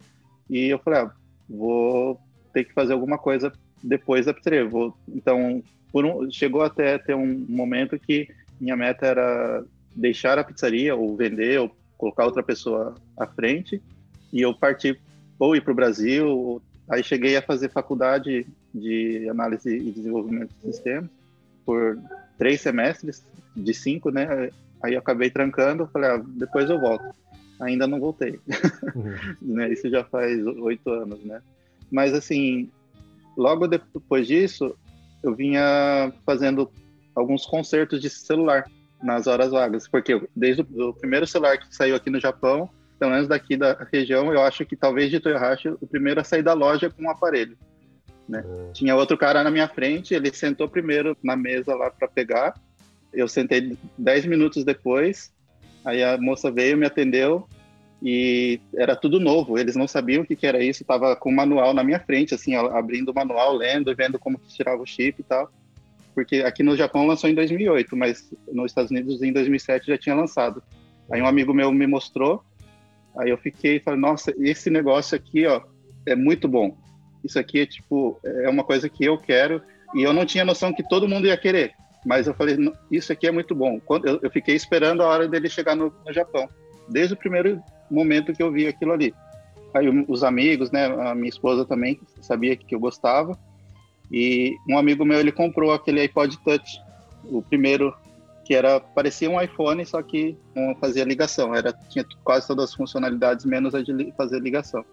[0.49, 1.12] e eu falei, ah,
[1.49, 2.17] vou
[2.53, 3.51] ter que fazer alguma coisa
[3.84, 4.65] depois da pizzaria.
[4.65, 5.62] Vou, então,
[5.93, 8.29] um, chegou até ter um momento que
[8.60, 13.81] minha meta era deixar a pizzaria, ou vender, ou colocar outra pessoa à frente,
[14.31, 14.97] e eu parti
[15.38, 20.53] ou ir para o Brasil, ou, aí cheguei a fazer faculdade de análise e desenvolvimento
[20.55, 21.10] de sistemas
[21.65, 21.97] por
[22.41, 23.23] três semestres,
[23.56, 24.49] de cinco, né?
[24.82, 27.13] Aí eu acabei trancando, falei, ah, depois eu volto
[27.62, 28.39] ainda não voltei.
[28.95, 29.36] Uhum.
[29.56, 29.71] né?
[29.71, 31.41] Isso já faz oito anos, né?
[31.91, 32.69] Mas, assim,
[33.38, 34.75] logo depois disso,
[35.23, 36.69] eu vinha fazendo
[37.15, 38.65] alguns concertos de celular
[39.01, 43.27] nas horas vagas, porque desde o primeiro celular que saiu aqui no Japão, pelo menos
[43.27, 46.89] daqui da região, eu acho que talvez de Toyohashi, o primeiro a sair da loja
[46.89, 47.58] com um aparelho.
[48.32, 48.44] Né?
[48.46, 48.72] Uhum.
[48.74, 52.54] Tinha outro cara na minha frente, ele sentou primeiro na mesa lá para pegar,
[53.13, 55.32] eu sentei dez minutos depois,
[55.84, 57.48] Aí a moça veio, me atendeu
[58.02, 59.58] e era tudo novo.
[59.58, 60.86] Eles não sabiam o que, que era isso.
[60.86, 64.54] Tava com o manual na minha frente, assim, abrindo o manual, lendo, vendo como que
[64.54, 65.52] tirava o chip e tal.
[66.13, 70.15] Porque aqui no Japão lançou em 2008, mas nos Estados Unidos em 2007 já tinha
[70.15, 70.62] lançado.
[71.10, 72.44] Aí um amigo meu me mostrou,
[73.17, 75.62] aí eu fiquei e falei, nossa, esse negócio aqui, ó,
[76.06, 76.78] é muito bom.
[77.23, 79.62] Isso aqui é tipo, é uma coisa que eu quero
[79.93, 81.73] e eu não tinha noção que todo mundo ia querer.
[82.05, 82.57] Mas eu falei,
[82.89, 83.79] isso aqui é muito bom.
[84.03, 86.49] Eu, eu fiquei esperando a hora dele chegar no, no, Japão,
[86.89, 89.13] desde o primeiro momento que eu vi aquilo ali.
[89.73, 93.38] Aí os amigos, né, a minha esposa também sabia que eu gostava.
[94.12, 96.81] E um amigo meu ele comprou aquele iPod Touch,
[97.25, 97.95] o primeiro
[98.43, 101.55] que era parecia um iPhone, só que não fazia ligação.
[101.55, 104.84] Era tinha quase todas as funcionalidades menos a de fazer ligação.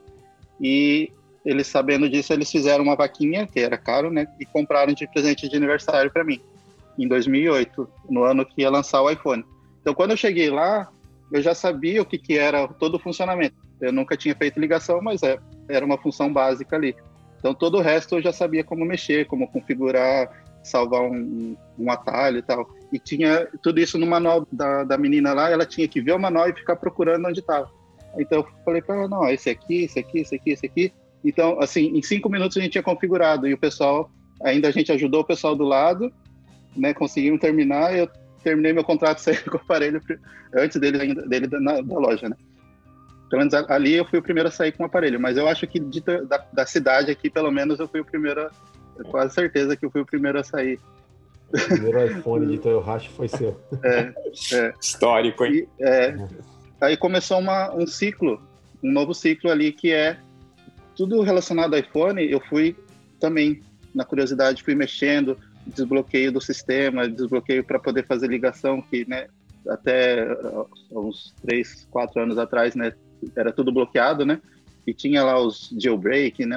[0.61, 1.11] E
[1.45, 5.49] eles sabendo disso, eles fizeram uma vaquinha que era caro, né, e compraram de presente
[5.49, 6.41] de aniversário para mim
[6.99, 9.45] em 2008, no ano que ia lançar o iPhone.
[9.81, 10.89] Então, quando eu cheguei lá,
[11.33, 13.55] eu já sabia o que, que era todo o funcionamento.
[13.81, 16.97] Eu nunca tinha feito ligação, mas é, era uma função básica ali.
[17.39, 22.39] Então, todo o resto eu já sabia como mexer, como configurar, salvar um, um atalho
[22.39, 22.69] e tal.
[22.93, 26.19] E tinha tudo isso no manual da, da menina lá, ela tinha que ver o
[26.19, 27.71] manual e ficar procurando onde estava.
[28.19, 30.93] Então, eu falei para ela, não, esse aqui, esse aqui, esse aqui, esse aqui.
[31.25, 34.11] Então, assim, em cinco minutos a gente tinha configurado e o pessoal,
[34.43, 36.13] ainda a gente ajudou o pessoal do lado
[36.77, 38.09] né, conseguimos terminar, eu
[38.43, 40.01] terminei meu contrato sair com o aparelho
[40.55, 42.37] antes dele, dele na, da loja, né?
[43.29, 45.67] pelo menos ali eu fui o primeiro a sair com o aparelho, mas eu acho
[45.67, 48.51] que de, da, da, cidade aqui, pelo menos, eu fui o primeiro, a,
[49.05, 50.81] quase certeza que eu fui o primeiro a sair.
[51.53, 53.61] O primeiro iPhone de Toyohashi foi seu.
[53.83, 54.13] É,
[54.55, 54.75] é.
[54.81, 55.69] Histórico, hein?
[55.79, 56.17] E, é,
[56.81, 58.41] aí começou uma, um ciclo,
[58.83, 60.19] um novo ciclo ali que é
[60.99, 62.77] tudo relacionado ao iPhone, eu fui
[63.21, 63.63] também,
[63.95, 69.29] na curiosidade, fui mexendo, desbloqueio do sistema, desbloqueio para poder fazer ligação, que né,
[69.69, 70.27] até
[70.91, 72.93] uns três, quatro anos atrás, né,
[73.37, 74.41] era tudo bloqueado, né?
[74.85, 76.57] E tinha lá os jailbreak, né,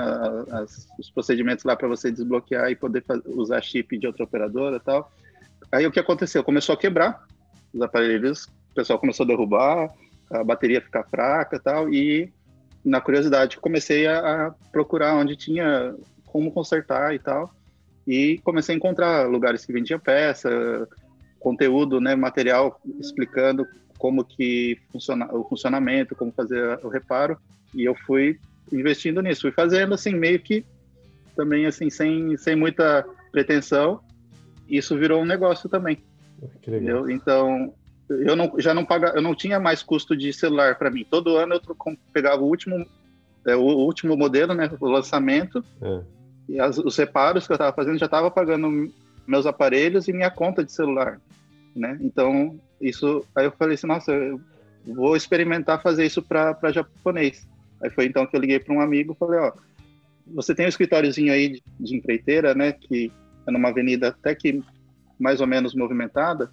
[0.52, 4.78] as, os procedimentos lá para você desbloquear e poder fazer, usar chip de outra operadora
[4.78, 5.12] e tal.
[5.72, 6.44] Aí o que aconteceu?
[6.44, 7.26] Começou a quebrar
[7.72, 9.94] os aparelhos, o pessoal começou a derrubar,
[10.32, 12.34] a bateria ficar fraca e tal, e
[12.84, 17.54] na curiosidade, comecei a, a, procurar onde tinha como consertar e tal.
[18.08, 20.88] E comecei a encontrar lugares que vendiam peça,
[21.40, 23.68] conteúdo, né, material explicando
[23.98, 27.38] como que funciona o funcionamento, como fazer o reparo.
[27.74, 28.40] E eu fui
[28.72, 30.66] investindo nisso, fui fazendo assim meio que
[31.36, 34.02] também assim sem, sem muita pretensão.
[34.68, 36.04] Isso virou um negócio também.
[36.62, 37.10] Que legal.
[37.10, 37.74] Então
[38.26, 41.06] eu não, já não paga, eu não tinha mais custo de celular para mim.
[41.10, 42.86] Todo ano eu pegava o último,
[43.46, 46.02] é, o último modelo, né, o lançamento, é.
[46.50, 48.92] e as, os reparos que eu estava fazendo já estava pagando
[49.26, 51.22] meus aparelhos e minha conta de celular,
[51.76, 51.98] né?
[52.02, 54.42] Então isso, aí eu falei assim, nossa, eu
[54.86, 57.48] vou experimentar fazer isso para japonês.
[57.82, 59.54] Aí foi então que eu liguei para um amigo, falei, ó,
[60.28, 63.12] você tem um escritóriozinho aí de, de empreiteira, né, que
[63.48, 64.62] é numa avenida até que
[65.20, 66.52] mais ou menos movimentada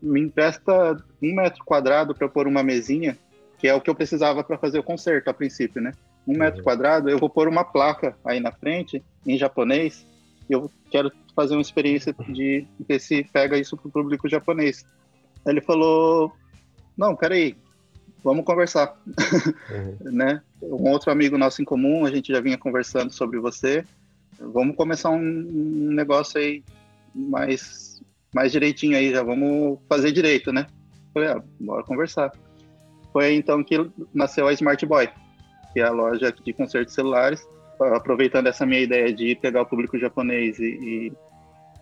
[0.00, 3.18] me empresta um metro quadrado para pôr uma mesinha,
[3.58, 5.92] que é o que eu precisava para fazer o concerto a princípio, né?
[6.26, 6.38] Um uhum.
[6.38, 10.06] metro quadrado, eu vou pôr uma placa aí na frente, em japonês,
[10.48, 14.84] e eu quero fazer uma experiência de ver se pega isso para o público japonês.
[15.46, 16.32] Ele falou,
[16.96, 17.56] não, peraí,
[18.22, 18.96] vamos conversar,
[19.70, 19.96] uhum.
[20.12, 20.42] né?
[20.60, 23.84] Um outro amigo nosso em comum, a gente já vinha conversando sobre você,
[24.38, 26.62] vamos começar um, um negócio aí
[27.14, 27.85] mais
[28.36, 30.66] mais direitinho aí, já vamos fazer direito, né?
[31.14, 32.30] Falei, ah, bora conversar.
[33.10, 35.08] Foi então que nasceu a Smart Boy,
[35.72, 37.42] que é a loja de consertos celulares,
[37.80, 41.12] aproveitando essa minha ideia de pegar o público japonês e, e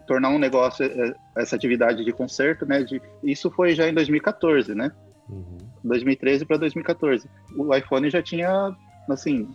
[0.06, 2.84] tornar um negócio é, essa atividade de conserto, né?
[2.84, 4.92] De, isso foi já em 2014, né?
[5.28, 5.58] Uhum.
[5.82, 7.28] 2013 para 2014.
[7.56, 8.72] O iPhone já tinha,
[9.10, 9.48] assim,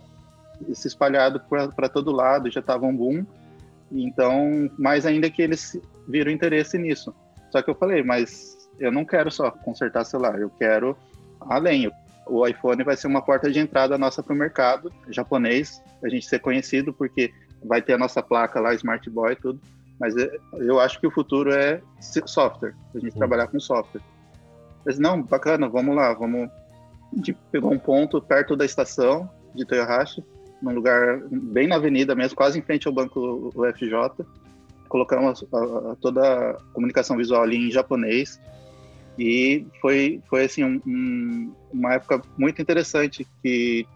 [0.74, 1.40] se espalhado
[1.74, 3.24] para todo lado, já estava um boom.
[3.90, 7.14] Então, mais ainda que eles viram interesse nisso.
[7.50, 10.96] Só que eu falei, mas eu não quero só consertar celular, eu quero
[11.40, 11.90] além.
[12.26, 16.26] O iPhone vai ser uma porta de entrada nossa para o mercado japonês, a gente
[16.26, 17.32] ser conhecido, porque
[17.64, 19.60] vai ter a nossa placa lá, Smart Boy e tudo.
[19.98, 20.14] Mas
[20.54, 24.00] eu acho que o futuro é software, a gente trabalhar com software.
[24.84, 26.48] Mas não, bacana, vamos lá, vamos.
[27.12, 30.24] A gente pegou um ponto perto da estação de Toyohashi,
[30.62, 33.92] num lugar bem na avenida mesmo, quase em frente ao banco UFJ
[34.90, 38.38] colocamos a, a, toda a comunicação visual ali em japonês
[39.18, 43.86] e foi foi assim um, um, uma época muito interessante que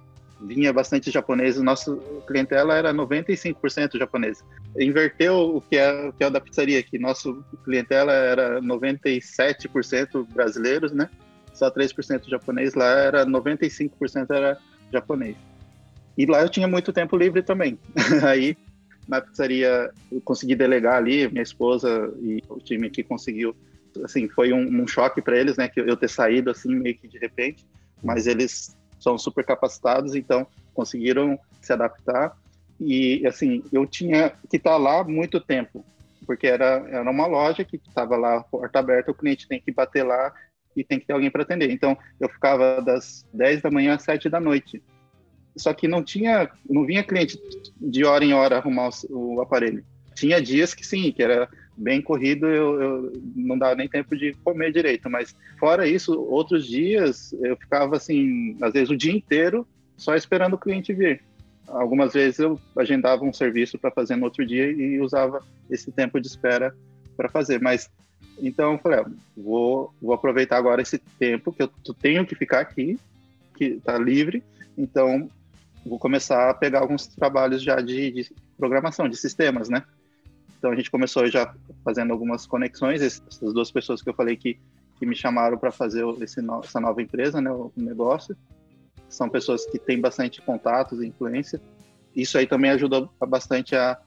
[0.41, 4.45] vinha bastante japonês, nosso clientela era 95% japonês.
[4.79, 10.27] Inverteu o que é o que é o da pizzaria, que nosso clientela era 97%
[10.33, 11.09] brasileiros, né?
[11.53, 14.59] Só 3% japonês, lá era 95% era
[14.93, 15.37] japonês.
[16.19, 17.79] E lá eu tinha muito tempo livre também.
[18.27, 18.57] Aí
[19.09, 23.55] na pizzaria eu consegui delegar ali, minha esposa e o time que conseguiu,
[24.05, 27.09] assim, foi um, um choque para eles, né, que eu ter saído assim meio que
[27.09, 27.67] de repente,
[28.03, 32.37] mas eles são super capacitados, então conseguiram se adaptar
[32.81, 35.85] e assim, eu tinha que estar tá lá muito tempo,
[36.27, 40.03] porque era, era uma loja que estava lá, porta aberta, o cliente tem que bater
[40.03, 40.33] lá
[40.77, 41.71] e tem que ter alguém para atender.
[41.71, 44.83] Então, eu ficava das 10 da manhã às 7 da noite
[45.57, 47.39] só que não tinha, não vinha cliente
[47.81, 49.85] de hora em hora arrumar o, o aparelho.
[50.15, 54.33] Tinha dias que sim, que era bem corrido, eu, eu, não dava nem tempo de
[54.45, 59.67] comer direito, mas fora isso, outros dias eu ficava assim, às vezes o dia inteiro
[59.97, 61.23] só esperando o cliente vir.
[61.67, 66.21] Algumas vezes eu agendava um serviço para fazer no outro dia e usava esse tempo
[66.21, 66.75] de espera
[67.17, 67.91] para fazer, mas
[68.41, 72.61] então eu falei, ah, vou, vou aproveitar agora esse tempo que eu tenho que ficar
[72.61, 72.99] aqui,
[73.57, 74.43] que está livre,
[74.77, 75.31] então
[75.85, 79.83] vou começar a pegar alguns trabalhos já de, de, programação, de sistemas, né?
[80.59, 84.59] Então a gente começou já fazendo algumas conexões, essas duas pessoas que eu falei que,
[84.99, 88.35] que me chamaram para fazer esse, essa nova empresa, né, o negócio,
[89.09, 91.61] são pessoas que têm bastante contatos e influência.
[92.17, 93.99] Isso aí também ajuda bastante a,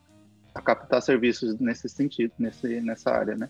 [0.56, 3.50] a captar serviços nesse sentido, nesse, nessa área, né?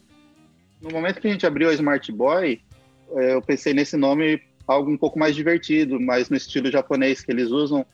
[0.81, 2.61] No momento que a gente abriu a Smart Boy,
[3.15, 7.31] é, eu pensei nesse nome algo um pouco mais divertido, mais no estilo japonês, que
[7.31, 7.85] eles usam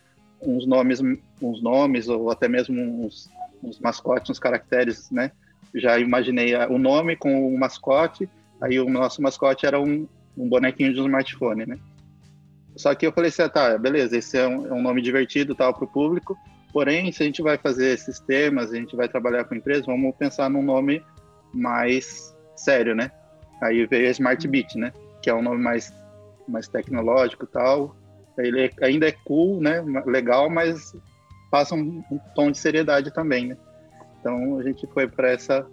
[0.46, 1.02] uns nomes,
[1.42, 3.30] uns nomes ou até mesmo uns,
[3.64, 5.32] uns mascotes, uns caracteres, né?
[5.74, 8.30] Já imaginei o nome com o mascote,
[8.62, 11.80] aí o nosso mascote era um, um bonequinho de um smartphone, né?
[12.76, 15.56] Só que eu falei assim, ah, tá, beleza, esse é um, é um nome divertido
[15.56, 16.38] tal para o público,
[16.72, 20.16] porém, se a gente vai fazer esses temas, a gente vai trabalhar com empresas, vamos
[20.16, 21.04] pensar num nome
[21.54, 23.12] mais sério, né?
[23.62, 24.92] Aí veio a Smart Beat, né?
[25.22, 25.94] Que é um nome mais,
[26.48, 27.96] mais tecnológico tal.
[28.38, 29.82] Ele é, ainda é cool, né?
[30.06, 30.96] Legal, mas
[31.52, 33.58] passa um, um, tom de seriedade também, né?
[34.20, 35.66] Então a gente foi para essa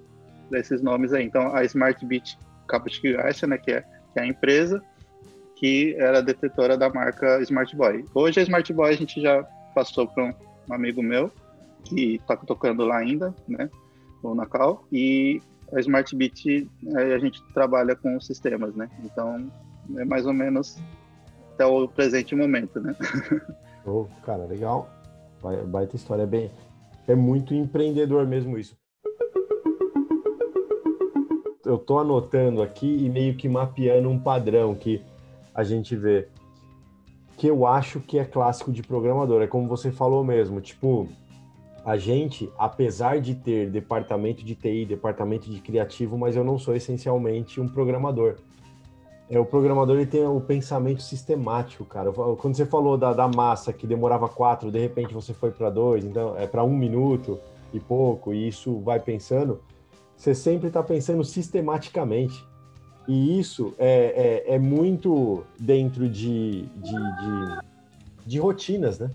[0.52, 1.24] esses nomes aí.
[1.24, 2.36] Então a Smart Beat
[2.68, 3.56] Kaputskigacha, né?
[3.56, 4.82] Que é, que é a empresa
[5.56, 8.04] que era detetora da marca Smart Boy.
[8.14, 9.42] Hoje a Smart Boy a gente já
[9.74, 10.34] passou para um,
[10.68, 11.30] um amigo meu
[11.84, 13.68] que está tocando lá ainda, né?
[14.22, 15.40] O Nacal e
[15.72, 18.88] a Smart Beat a gente trabalha com sistemas, né?
[19.04, 19.50] Então
[19.96, 20.78] é mais ou menos
[21.60, 22.96] até o presente momento, né?
[23.86, 24.90] Oh, cara, legal.
[25.66, 26.50] Baita história, é bem,
[27.08, 28.76] é muito empreendedor mesmo isso.
[31.64, 35.02] Eu tô anotando aqui e meio que mapeando um padrão que
[35.54, 36.28] a gente vê
[37.38, 39.40] que eu acho que é clássico de programador.
[39.40, 41.08] É como você falou mesmo, tipo,
[41.82, 46.76] a gente, apesar de ter departamento de TI, departamento de criativo, mas eu não sou
[46.76, 48.36] essencialmente um programador.
[49.30, 52.10] É, o programador ele tem o pensamento sistemático, cara.
[52.10, 56.04] Quando você falou da, da massa que demorava quatro, de repente você foi para dois,
[56.04, 57.38] então é para um minuto
[57.72, 59.60] e pouco, e isso vai pensando,
[60.16, 62.44] você sempre está pensando sistematicamente.
[63.06, 67.58] E isso é, é, é muito dentro de, de, de,
[68.26, 69.10] de rotinas, né?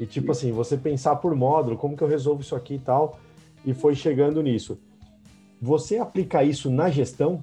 [0.00, 3.20] E tipo assim, você pensar por módulo, como que eu resolvo isso aqui e tal,
[3.64, 4.76] e foi chegando nisso.
[5.62, 7.42] Você aplica isso na gestão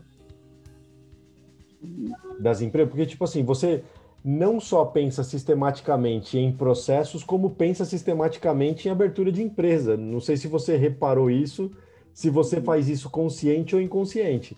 [2.40, 2.90] das empresas?
[2.90, 3.84] Porque, tipo assim, você
[4.24, 9.98] não só pensa sistematicamente em processos, como pensa sistematicamente em abertura de empresa.
[9.98, 11.72] Não sei se você reparou isso,
[12.14, 14.56] se você faz isso consciente ou inconsciente.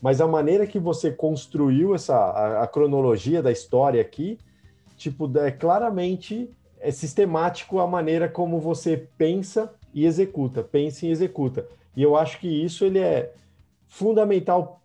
[0.00, 4.38] Mas a maneira que você construiu essa a, a cronologia da história aqui,
[4.96, 6.48] tipo, é claramente
[6.80, 11.66] é sistemático a maneira como você pensa e executa, pensa e executa.
[11.94, 13.32] E eu acho que isso ele é
[13.86, 14.79] fundamental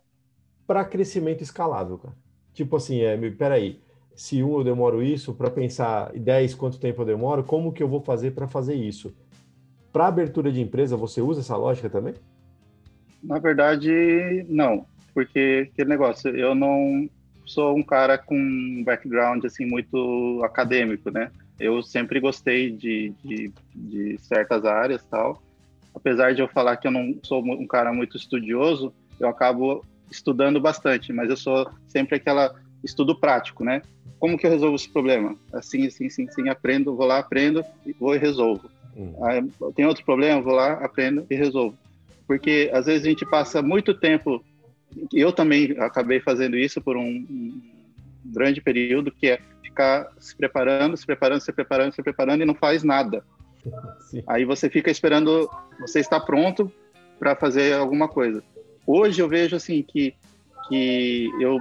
[0.66, 2.14] para crescimento escalável, cara.
[2.52, 3.80] Tipo assim, é, peraí,
[4.14, 7.88] se um eu demoro isso, para pensar 10 quanto tempo eu demoro, como que eu
[7.88, 9.14] vou fazer para fazer isso?
[9.92, 12.14] Para abertura de empresa, você usa essa lógica também?
[13.22, 17.08] Na verdade, não, porque aquele negócio, eu não
[17.44, 21.30] sou um cara com background assim muito acadêmico, né?
[21.58, 25.42] Eu sempre gostei de, de, de certas áreas tal.
[25.94, 30.60] Apesar de eu falar que eu não sou um cara muito estudioso, eu acabo estudando
[30.60, 33.82] bastante, mas eu sou sempre aquela estudo prático, né?
[34.18, 35.36] Como que eu resolvo esse problema?
[35.52, 37.64] Assim, assim, assim, assim, aprendo, vou lá, aprendo,
[37.98, 38.70] vou e resolvo.
[38.96, 39.12] Hum.
[39.74, 41.76] tem outro problema, vou lá, aprendo e resolvo.
[42.26, 44.42] Porque às vezes a gente passa muito tempo,
[45.12, 47.60] eu também acabei fazendo isso por um, um
[48.24, 52.54] grande período, que é ficar se preparando, se preparando, se preparando, se preparando e não
[52.54, 53.22] faz nada.
[54.08, 54.22] Sim.
[54.26, 56.72] Aí você fica esperando, você está pronto
[57.18, 58.42] para fazer alguma coisa.
[58.86, 60.14] Hoje eu vejo assim que
[60.68, 61.60] que eu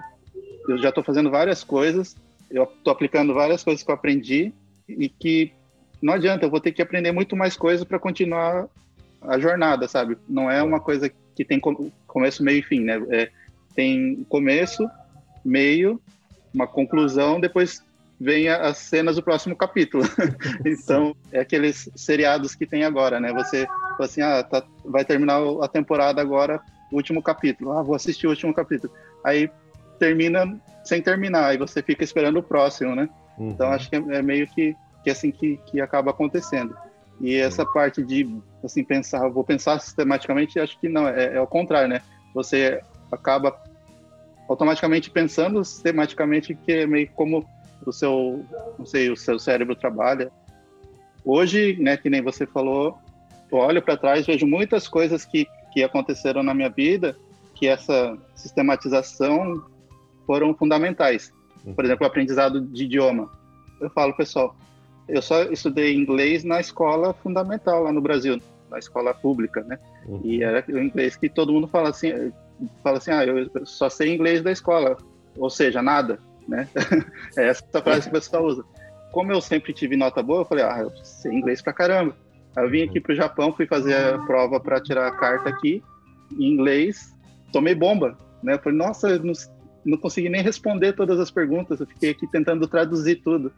[0.68, 2.16] eu já estou fazendo várias coisas,
[2.50, 4.52] eu estou aplicando várias coisas que eu aprendi
[4.88, 5.52] e que
[6.02, 8.68] não adianta, eu vou ter que aprender muito mais coisas para continuar
[9.22, 10.18] a jornada, sabe?
[10.28, 11.60] Não é uma coisa que tem
[12.08, 13.02] começo, meio e fim, né?
[13.10, 13.32] É,
[13.76, 14.88] tem começo,
[15.44, 16.00] meio,
[16.54, 17.84] uma conclusão, depois
[18.20, 20.04] vem as cenas do próximo capítulo.
[20.66, 23.34] então, é aqueles seriados que tem agora, né?
[23.34, 23.68] Você
[24.00, 27.72] assim, ah, tá, vai terminar a temporada agora, último capítulo.
[27.72, 28.94] Ah, vou assistir o último capítulo.
[29.24, 29.50] Aí
[30.00, 33.10] termina sem terminar, aí você fica esperando o próximo, né?
[33.38, 33.50] Uhum.
[33.50, 36.76] Então, acho que é, meio que, que assim que, que acaba acontecendo.
[37.20, 37.74] E essa uhum.
[37.74, 38.30] parte de,
[38.64, 42.02] assim, pensar, vou pensar sistematicamente, acho que não, é, é o contrário, né?
[42.34, 43.56] Você acaba
[44.48, 47.48] automaticamente pensando sistematicamente que é meio como
[47.86, 48.46] o seu,
[48.78, 50.32] não sei, o seu cérebro trabalha.
[51.24, 53.00] Hoje, né, que nem você falou,
[53.52, 57.18] eu olho para trás, vejo muitas coisas que, que aconteceram na minha vida,
[57.54, 59.62] que essa sistematização
[60.26, 61.32] foram fundamentais.
[61.76, 63.30] Por exemplo, o aprendizado de idioma.
[63.82, 64.56] Eu falo, pessoal,
[65.08, 69.78] eu só estudei inglês na escola fundamental lá no Brasil, na escola pública, né?
[70.08, 70.22] Uhum.
[70.24, 72.32] E era o inglês que todo mundo fala assim,
[72.82, 74.96] fala assim, ah, eu só sei inglês da escola,
[75.38, 76.18] ou seja, nada
[76.48, 76.68] né?
[77.38, 78.64] é essa frase que o pessoal usa.
[79.12, 82.16] Como eu sempre tive nota boa, eu falei, ah, eu sei inglês pra caramba.
[82.56, 85.84] Eu vim aqui pro Japão, fui fazer a prova para tirar a carta aqui,
[86.32, 87.14] em inglês,
[87.52, 88.54] tomei bomba, né?
[88.54, 89.34] Eu falei, nossa, não,
[89.86, 93.52] não consegui nem responder todas as perguntas, eu fiquei aqui tentando traduzir tudo.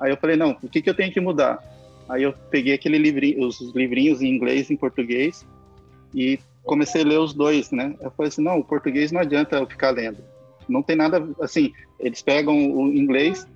[0.00, 1.58] Aí eu falei, não, o que, que eu tenho que mudar?
[2.08, 5.44] Aí eu peguei aquele livrinho, os livrinhos em inglês e em português
[6.14, 7.94] e comecei a ler os dois, né?
[8.00, 10.18] Eu falei assim, não, o português não adianta eu ficar lendo.
[10.68, 13.46] Não tem nada, assim, eles pegam o inglês,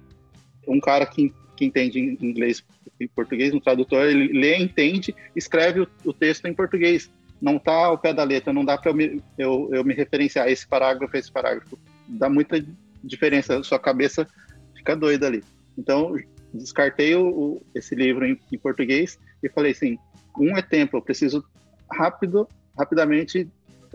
[0.66, 2.64] um cara que, que entende inglês
[3.00, 7.10] e português, um tradutor, ele lê, entende, escreve o, o texto em português.
[7.40, 10.68] Não está ao pé da letra, não dá para eu, eu, eu me referenciar esse
[10.68, 11.78] parágrafo, esse parágrafo.
[12.06, 12.62] Dá muita
[13.02, 14.26] diferença, sua cabeça
[14.76, 15.42] fica doida ali.
[15.78, 16.14] Então,
[16.52, 19.98] descartei o, o, esse livro em, em, português e falei assim:
[20.38, 21.42] um é tempo, eu preciso
[21.90, 22.46] rápido,
[22.78, 23.48] rapidamente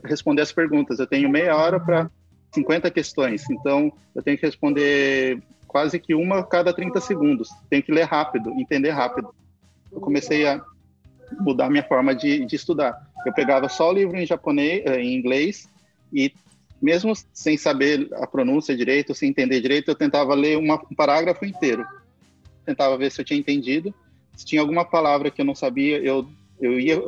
[0.03, 0.99] responder as perguntas.
[0.99, 2.10] Eu tenho meia hora para
[2.53, 5.41] 50 questões, então eu tenho que responder
[5.76, 7.50] quase que uma a cada 30 segundos.
[7.70, 9.36] Tenho que ler rápido, entender rápido.
[9.92, 10.64] Eu comecei a
[11.38, 13.12] mudar minha forma de, de estudar.
[13.26, 15.68] Eu pegava só o livro em japonês, eh, em inglês
[16.14, 16.32] e
[16.82, 21.44] mesmo sem saber a pronúncia direito, sem entender direito, eu tentava ler uma, um parágrafo
[21.44, 21.86] inteiro
[22.66, 23.94] tentava ver se eu tinha entendido.
[24.34, 26.26] Se tinha alguma palavra que eu não sabia, eu,
[26.62, 27.02] eu ia,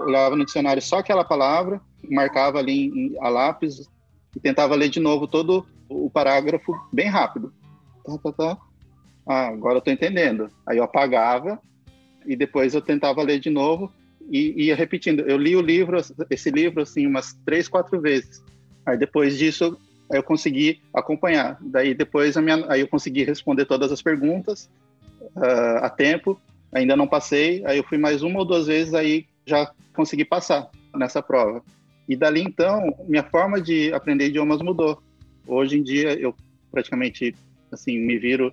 [0.00, 3.88] olhava no dicionário só aquela palavra, marcava ali em, a lápis
[4.36, 7.50] e tentava ler de novo todo o parágrafo bem rápido.
[8.18, 8.58] Tá, tá, tá.
[9.26, 10.50] Ah, agora eu estou entendendo.
[10.66, 11.60] Aí eu apagava
[12.26, 13.92] e depois eu tentava ler de novo
[14.30, 15.20] e ia repetindo.
[15.20, 15.98] Eu li o livro,
[16.30, 18.42] esse livro, assim, umas três, quatro vezes.
[18.84, 19.78] Aí depois disso
[20.10, 21.58] eu consegui acompanhar.
[21.60, 24.68] Daí depois minha, aí eu consegui responder todas as perguntas
[25.36, 26.40] uh, a tempo,
[26.72, 30.68] ainda não passei, aí eu fui mais uma ou duas vezes, aí já consegui passar
[30.94, 31.62] nessa prova.
[32.08, 35.00] E dali então, minha forma de aprender idiomas mudou.
[35.46, 36.34] Hoje em dia eu
[36.70, 37.34] praticamente
[37.72, 38.52] assim me viro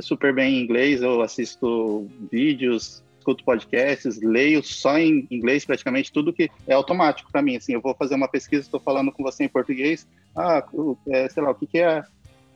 [0.00, 6.32] super bem em inglês, eu assisto vídeos, escuto podcasts, leio só em inglês praticamente tudo
[6.32, 7.56] que é automático para mim.
[7.56, 10.64] Assim, eu vou fazer uma pesquisa, estou falando com você em português, ah,
[11.08, 12.02] é, sei lá, o que, que é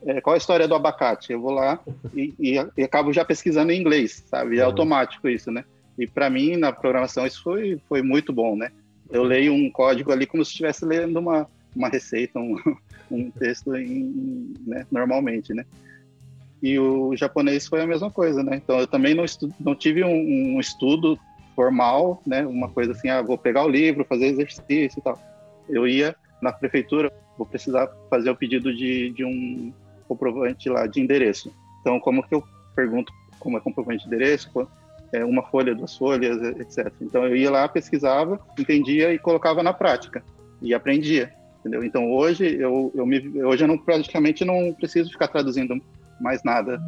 [0.05, 1.31] é, qual a história do abacate?
[1.31, 1.79] Eu vou lá
[2.13, 4.57] e, e, e acabo já pesquisando em inglês, sabe?
[4.57, 4.67] É uhum.
[4.67, 5.63] automático isso, né?
[5.97, 8.71] E para mim, na programação, isso foi, foi muito bom, né?
[9.09, 12.55] Eu leio um código ali como se estivesse lendo uma, uma receita, um,
[13.13, 14.85] um texto em, né?
[14.91, 15.65] normalmente, né?
[16.61, 18.55] E o japonês foi a mesma coisa, né?
[18.55, 19.25] Então, eu também não,
[19.59, 21.19] não tive um, um estudo
[21.55, 22.45] formal, né?
[22.45, 25.19] Uma coisa assim, ah, vou pegar o livro, fazer exercício e tal.
[25.69, 29.73] Eu ia na prefeitura, vou precisar fazer o pedido de, de um
[30.07, 31.53] comprovante lá de endereço.
[31.81, 32.43] Então, como que eu
[32.75, 34.67] pergunto como é comprovante de endereço?
[35.11, 36.91] É uma folha, duas folhas, etc.
[37.01, 40.23] Então, eu ia lá, pesquisava, entendia e colocava na prática
[40.61, 41.33] e aprendia,
[41.63, 41.83] entendeu?
[41.83, 45.81] Então, hoje eu, eu me, hoje eu não praticamente não preciso ficar traduzindo
[46.19, 46.81] mais nada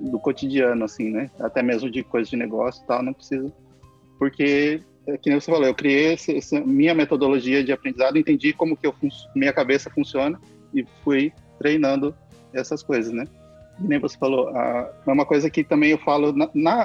[0.00, 1.28] do cotidiano, assim, né?
[1.40, 3.52] Até mesmo de coisas de negócio, tal, não preciso,
[4.18, 8.52] porque é que nem você falou, eu criei esse, essa minha metodologia de aprendizado, entendi
[8.52, 8.94] como que eu
[9.34, 10.40] minha cabeça funciona
[10.72, 12.14] e fui treinando
[12.52, 13.24] essas coisas, né?
[13.80, 16.32] E nem você falou, é uma coisa que também eu falo,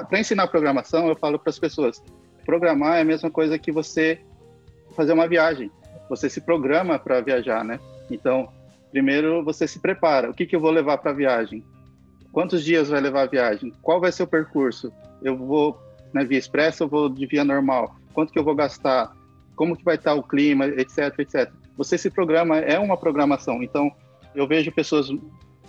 [0.08, 2.02] para ensinar programação, eu falo para as pessoas,
[2.44, 4.18] programar é a mesma coisa que você
[4.96, 5.70] fazer uma viagem.
[6.08, 7.78] Você se programa para viajar, né?
[8.10, 8.48] Então,
[8.90, 10.30] primeiro você se prepara.
[10.30, 11.64] O que, que eu vou levar para a viagem?
[12.32, 13.72] Quantos dias vai levar a viagem?
[13.82, 14.92] Qual vai ser o percurso?
[15.22, 15.78] Eu vou
[16.12, 17.96] na via expressa ou vou de via normal?
[18.12, 19.14] Quanto que eu vou gastar?
[19.56, 21.50] Como que vai estar o clima, etc, etc.
[21.76, 23.62] Você se programa, é uma programação.
[23.62, 23.90] Então,
[24.34, 25.08] eu vejo pessoas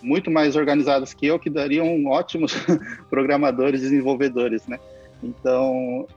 [0.02, 2.54] muito mais organizadas que eu, que dariam ótimos
[3.10, 4.80] programadores, desenvolvedores, né?
[5.22, 6.08] Então,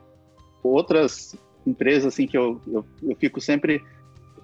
[0.63, 3.83] outras empresas, assim, que eu, eu, eu, fico sempre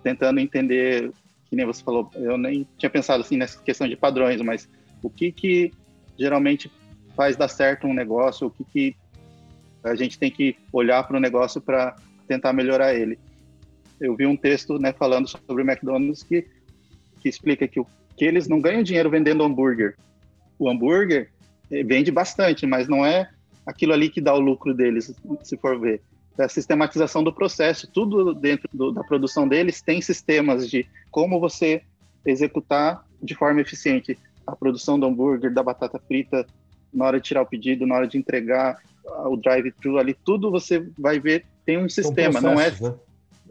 [0.02, 1.10] tentando entender,
[1.48, 4.68] que nem você falou, eu nem tinha pensado, assim, nessa questão de padrões, mas
[5.02, 5.72] o que que
[6.18, 6.70] geralmente
[7.16, 8.96] faz dar certo um negócio, o que que
[9.82, 11.96] a gente tem que olhar para o negócio para
[12.26, 13.18] tentar melhorar ele.
[14.00, 16.46] Eu vi um texto, né, falando sobre o McDonald's que,
[17.20, 17.86] que explica que o
[18.16, 19.96] que eles não ganham dinheiro vendendo hambúrguer.
[20.58, 21.30] O hambúrguer
[21.70, 23.30] eh, vende bastante, mas não é
[23.64, 26.02] aquilo ali que dá o lucro deles, se for ver.
[26.38, 31.40] É a sistematização do processo, tudo dentro do, da produção deles tem sistemas de como
[31.40, 31.82] você
[32.24, 34.16] executar de forma eficiente
[34.46, 36.46] a produção do hambúrguer, da batata frita,
[36.92, 38.78] na hora de tirar o pedido, na hora de entregar
[39.26, 42.96] o drive-thru ali, tudo você vai ver tem um sistema, não é né?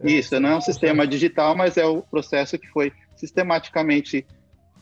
[0.03, 4.25] isso, não é um sistema digital, mas é o processo que foi sistematicamente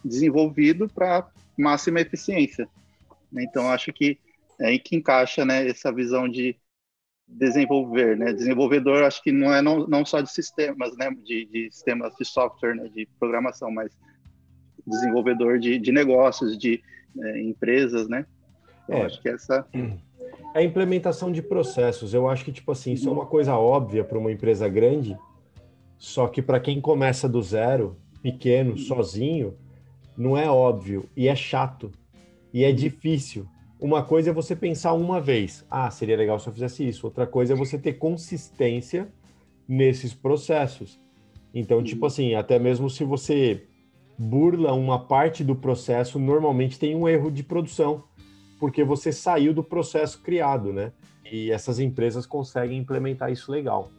[0.06, 1.28] desenvolvido para
[1.58, 2.66] máxima eficiência.
[3.34, 4.18] Então, acho que
[4.60, 6.56] é aí que encaixa né, essa visão de
[7.28, 8.34] desenvolver, né?
[8.34, 11.10] Desenvolvedor, acho que não é não, não só de sistemas, né?
[11.24, 12.90] De, de sistemas de software, né?
[12.94, 13.92] De programação, mas
[14.86, 16.82] desenvolvedor de, de negócios, de
[17.20, 18.26] é, empresas, né?
[18.88, 19.66] Eu é, acho que essa
[20.54, 22.14] é a implementação de processos.
[22.14, 25.18] Eu acho que tipo assim, isso é uma coisa óbvia para uma empresa grande,
[25.98, 29.58] só que para quem começa do zero, pequeno, sozinho,
[30.18, 31.92] não é óbvio e é chato
[32.54, 33.46] e é difícil.
[33.86, 37.06] Uma coisa é você pensar uma vez, ah, seria legal se eu fizesse isso.
[37.06, 39.08] Outra coisa é você ter consistência
[39.68, 41.00] nesses processos.
[41.54, 43.68] Então, tipo assim, até mesmo se você
[44.18, 48.04] burla uma parte do processo, normalmente tem um erro de produção,
[48.60, 50.92] porque você saiu do processo criado, né?
[51.32, 53.92] E essas empresas conseguem implementar isso legal.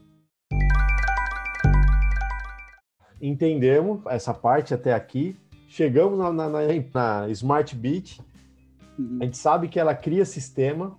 [3.22, 5.36] Entendemos essa parte até aqui.
[5.68, 8.18] Chegamos na, na, na Smart Beat.
[8.98, 9.18] Uhum.
[9.20, 10.98] A gente sabe que ela cria sistema.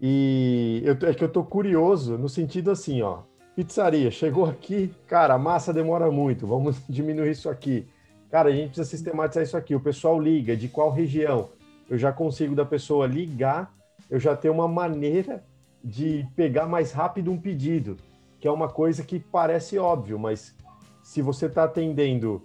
[0.00, 3.20] E eu, é que eu tô curioso no sentido assim, ó.
[3.54, 7.86] Pizzaria, chegou aqui, cara, a massa demora muito, vamos diminuir isso aqui.
[8.30, 9.74] Cara, a gente precisa sistematizar isso aqui.
[9.74, 11.50] O pessoal liga, de qual região?
[11.88, 13.72] Eu já consigo da pessoa ligar,
[14.10, 15.44] eu já tenho uma maneira
[15.84, 17.96] de pegar mais rápido um pedido,
[18.40, 20.54] que é uma coisa que parece óbvio, mas
[21.02, 22.42] se você está atendendo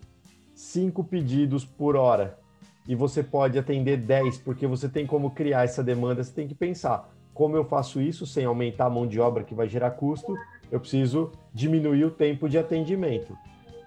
[0.54, 2.38] cinco pedidos por hora
[2.88, 6.56] e você pode atender 10 porque você tem como criar essa demanda, você tem que
[6.56, 10.36] pensar como eu faço isso sem aumentar a mão de obra que vai gerar custo,
[10.72, 13.38] eu preciso diminuir o tempo de atendimento.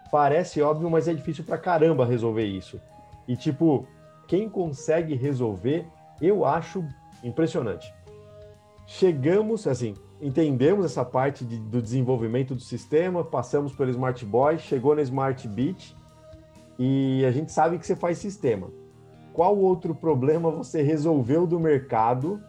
[0.09, 2.80] Parece óbvio, mas é difícil pra caramba resolver isso.
[3.26, 3.88] E, tipo,
[4.28, 5.84] quem consegue resolver,
[6.22, 6.84] eu acho
[7.24, 7.92] impressionante.
[8.86, 14.94] Chegamos, assim, entendemos essa parte de, do desenvolvimento do sistema, passamos pelo Smart Boy, chegou
[14.94, 15.92] na Smart Beat
[16.78, 18.68] e a gente sabe que você faz sistema.
[19.33, 22.43] Qual outro problema você resolveu do mercado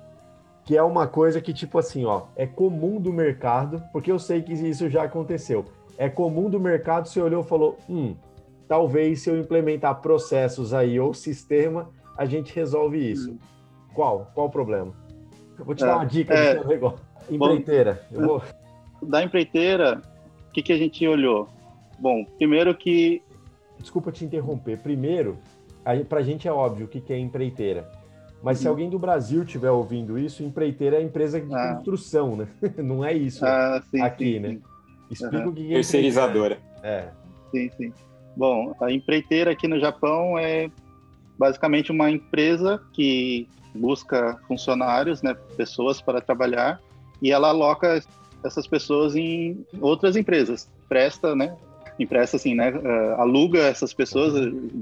[0.64, 4.44] que é uma coisa que, tipo assim, ó, é comum do mercado, porque eu sei
[4.44, 5.66] que isso já aconteceu
[6.02, 8.16] é comum do mercado, você olhou e falou, hum,
[8.68, 13.34] talvez se eu implementar processos aí ou sistema, a gente resolve isso.
[13.34, 13.38] Hum.
[13.94, 14.32] Qual?
[14.34, 14.92] Qual o problema?
[15.60, 17.00] Eu vou te é, dar uma dica é, do negócio.
[17.30, 18.02] Empreiteira.
[18.10, 18.42] Bom, vou...
[19.04, 20.02] Da empreiteira,
[20.50, 21.48] o que, que a gente olhou?
[22.00, 23.22] Bom, primeiro que...
[23.78, 24.80] Desculpa te interromper.
[24.80, 25.38] Primeiro,
[26.08, 27.90] para a gente é óbvio o que, que é empreiteira.
[28.44, 28.72] Mas se uhum.
[28.72, 31.76] alguém do Brasil estiver ouvindo isso, empreiteira é empresa de ah.
[31.76, 32.48] construção, né?
[32.78, 34.50] Não é isso ah, sim, aqui, sim, né?
[34.50, 34.62] Sim.
[35.12, 35.50] Explica uhum.
[35.50, 36.58] o que é Terceirizadora.
[36.82, 37.10] É.
[37.52, 37.94] Sim, sim.
[38.36, 40.72] Bom, a empreiteira aqui no Japão é
[41.38, 46.82] basicamente uma empresa que busca funcionários, né, pessoas para trabalhar,
[47.22, 48.02] e ela aloca
[48.44, 50.70] essas pessoas em outras empresas.
[50.88, 51.56] Presta, né,
[52.02, 54.34] empresta assim, né, uh, aluga essas pessoas,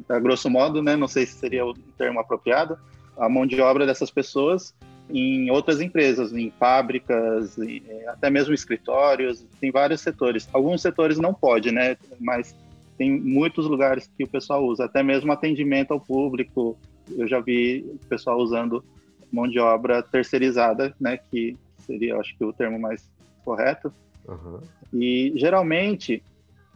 [0.07, 2.78] a grosso modo, né, não sei se seria o termo apropriado,
[3.17, 4.74] a mão de obra dessas pessoas
[5.09, 10.47] em outras empresas, em fábricas, em, é, até mesmo escritórios, tem vários setores.
[10.53, 11.97] Alguns setores não pode, né?
[12.20, 12.55] Mas
[12.97, 16.78] tem muitos lugares que o pessoal usa, até mesmo atendimento ao público.
[17.17, 18.84] Eu já vi o pessoal usando
[19.32, 21.17] mão de obra terceirizada, né?
[21.17, 23.09] Que seria, acho que o termo mais
[23.43, 23.91] correto.
[24.28, 24.59] Uhum.
[24.93, 26.22] E geralmente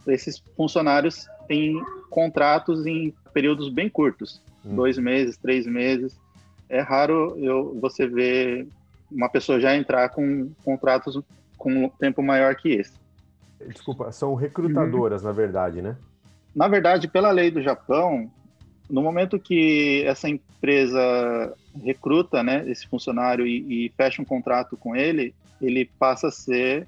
[0.06, 4.76] esses funcionários têm contratos em períodos bem curtos, uhum.
[4.76, 6.16] dois meses, três meses
[6.68, 8.66] é raro eu, você ver
[9.10, 11.20] uma pessoa já entrar com contratos
[11.56, 12.92] com um tempo maior que esse.
[13.68, 15.28] Desculpa, são recrutadoras, uhum.
[15.28, 15.96] na verdade, né?
[16.54, 18.30] Na verdade, pela lei do Japão,
[18.90, 24.94] no momento que essa empresa recruta né, esse funcionário e, e fecha um contrato com
[24.94, 26.86] ele, ele passa a ser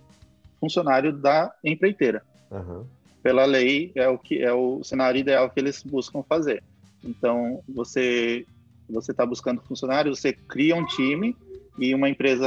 [0.61, 2.23] funcionário da empreiteira.
[2.51, 2.85] Uhum.
[3.27, 6.63] Pela lei, é o que é o cenário ideal que eles buscam fazer.
[7.03, 8.47] Então, você
[8.89, 11.35] você está buscando funcionários, você cria um time
[11.77, 12.47] e uma empresa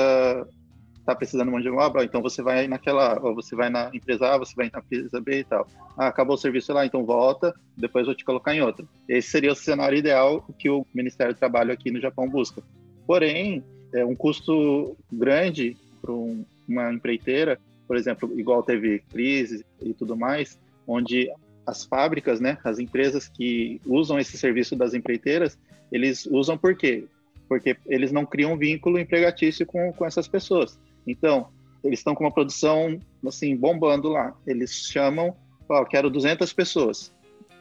[0.97, 4.33] está precisando de mão de obra, então você vai naquela, ou você vai na empresa
[4.33, 5.67] A, você vai na empresa B e tal.
[5.97, 8.85] Ah, acabou o serviço lá, então volta, depois vou te colocar em outra.
[9.05, 12.63] Esse seria o cenário ideal que o Ministério do Trabalho aqui no Japão busca.
[13.05, 13.61] Porém,
[13.93, 20.15] é um custo grande para um, uma empreiteira, por exemplo, igual teve crise e tudo
[20.15, 20.57] mais,
[20.89, 21.31] onde
[21.67, 25.57] as fábricas, né, as empresas que usam esse serviço das empreiteiras,
[25.91, 27.05] eles usam por quê?
[27.47, 30.79] Porque eles não criam vínculo empregatício com, com essas pessoas.
[31.05, 31.47] Então,
[31.83, 34.35] eles estão com uma produção, assim, bombando lá.
[34.47, 35.35] Eles chamam,
[35.67, 37.13] ó, oh, quero 200 pessoas.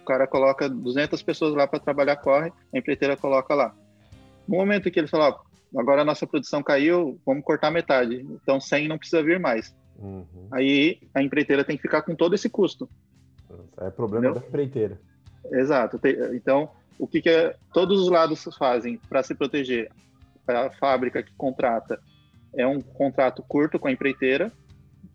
[0.03, 3.74] O cara coloca 200 pessoas lá para trabalhar, corre, a empreiteira coloca lá.
[4.47, 5.39] No momento que ele fala,
[5.72, 8.26] oh, agora a nossa produção caiu, vamos cortar metade.
[8.43, 9.74] Então, 100 não precisa vir mais.
[9.99, 10.49] Uhum.
[10.51, 12.89] Aí a empreiteira tem que ficar com todo esse custo.
[13.78, 14.42] É problema Entendeu?
[14.42, 15.01] da empreiteira.
[15.53, 16.01] Exato.
[16.34, 19.90] Então, o que, que é, todos os lados fazem para se proteger?
[20.46, 22.01] A fábrica que contrata
[22.55, 24.51] é um contrato curto com a empreiteira.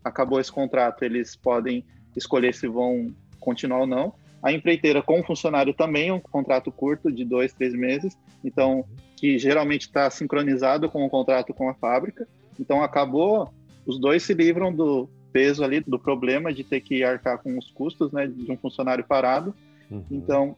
[0.02, 1.84] Acabou esse contrato, eles podem
[2.16, 4.14] escolher se vão continuar ou não.
[4.42, 8.16] A empreiteira com o funcionário também é um contrato curto de dois, três meses.
[8.44, 8.84] Então,
[9.16, 12.28] que geralmente está sincronizado com o contrato com a fábrica.
[12.60, 13.52] Então, acabou,
[13.86, 17.68] os dois se livram do peso ali do problema de ter que arcar com os
[17.72, 19.52] custos, né, de um funcionário parado.
[19.90, 20.04] Uhum.
[20.08, 20.56] Então,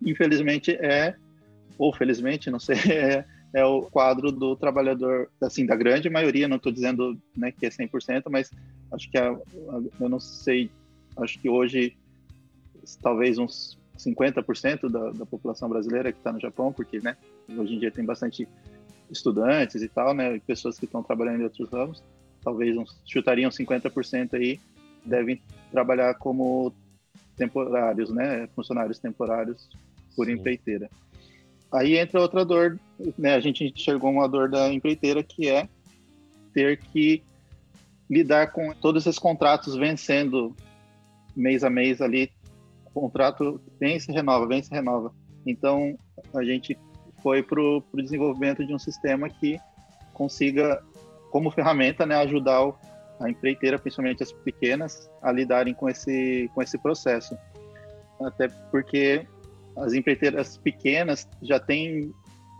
[0.00, 1.16] infelizmente é,
[1.76, 6.58] ou felizmente, não sei, é, é o quadro do trabalhador, assim, da grande maioria, não
[6.58, 8.52] estou dizendo né, que é 100%, mas
[8.92, 10.70] acho que, a, a, eu não sei,
[11.16, 11.96] acho que hoje
[13.02, 17.16] talvez uns 50% da, da população brasileira que está no Japão, porque né,
[17.48, 18.46] hoje em dia tem bastante
[19.10, 22.00] estudantes e tal, né, pessoas que estão trabalhando em outros ramos,
[22.44, 24.60] talvez uns, chutariam 50% aí,
[25.04, 25.40] devem
[25.70, 26.72] trabalhar como
[27.36, 29.68] temporários, né, funcionários temporários
[30.14, 30.32] por Sim.
[30.32, 30.88] empreiteira.
[31.72, 32.78] Aí entra outra dor,
[33.18, 35.68] né, a gente enxergou uma dor da empreiteira que é
[36.52, 37.22] ter que
[38.08, 40.54] lidar com todos esses contratos vencendo
[41.34, 42.30] mês a mês ali,
[42.84, 45.12] o contrato vem se renova, vem se renova.
[45.44, 45.98] Então
[46.32, 46.78] a gente
[47.22, 49.58] foi para o desenvolvimento de um sistema que
[50.12, 50.82] consiga,
[51.34, 52.72] como ferramenta, né, ajudar
[53.18, 57.36] a empreiteira, principalmente as pequenas, a lidarem com esse, com esse processo.
[58.22, 59.26] Até porque
[59.76, 62.14] as empreiteiras pequenas já têm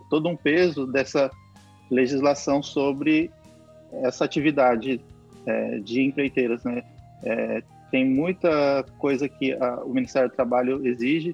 [0.09, 1.31] todo um peso dessa
[1.89, 3.31] legislação sobre
[4.03, 4.99] essa atividade
[5.45, 6.83] é, de empreiteiras, né?
[7.23, 11.33] É, tem muita coisa que a, o Ministério do Trabalho exige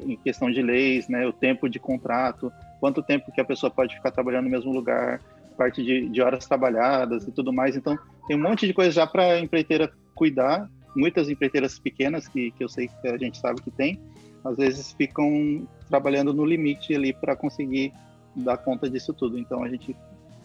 [0.00, 1.26] em questão de leis, né?
[1.26, 5.18] O tempo de contrato, quanto tempo que a pessoa pode ficar trabalhando no mesmo lugar,
[5.56, 7.76] parte de, de horas trabalhadas e tudo mais.
[7.76, 10.68] Então, tem um monte de coisa já para a empreiteira cuidar.
[10.94, 14.00] Muitas empreiteiras pequenas, que, que eu sei que a gente sabe que tem,
[14.44, 17.92] às vezes ficam trabalhando no limite ali para conseguir
[18.36, 19.38] dar conta disso tudo.
[19.38, 19.96] Então, a gente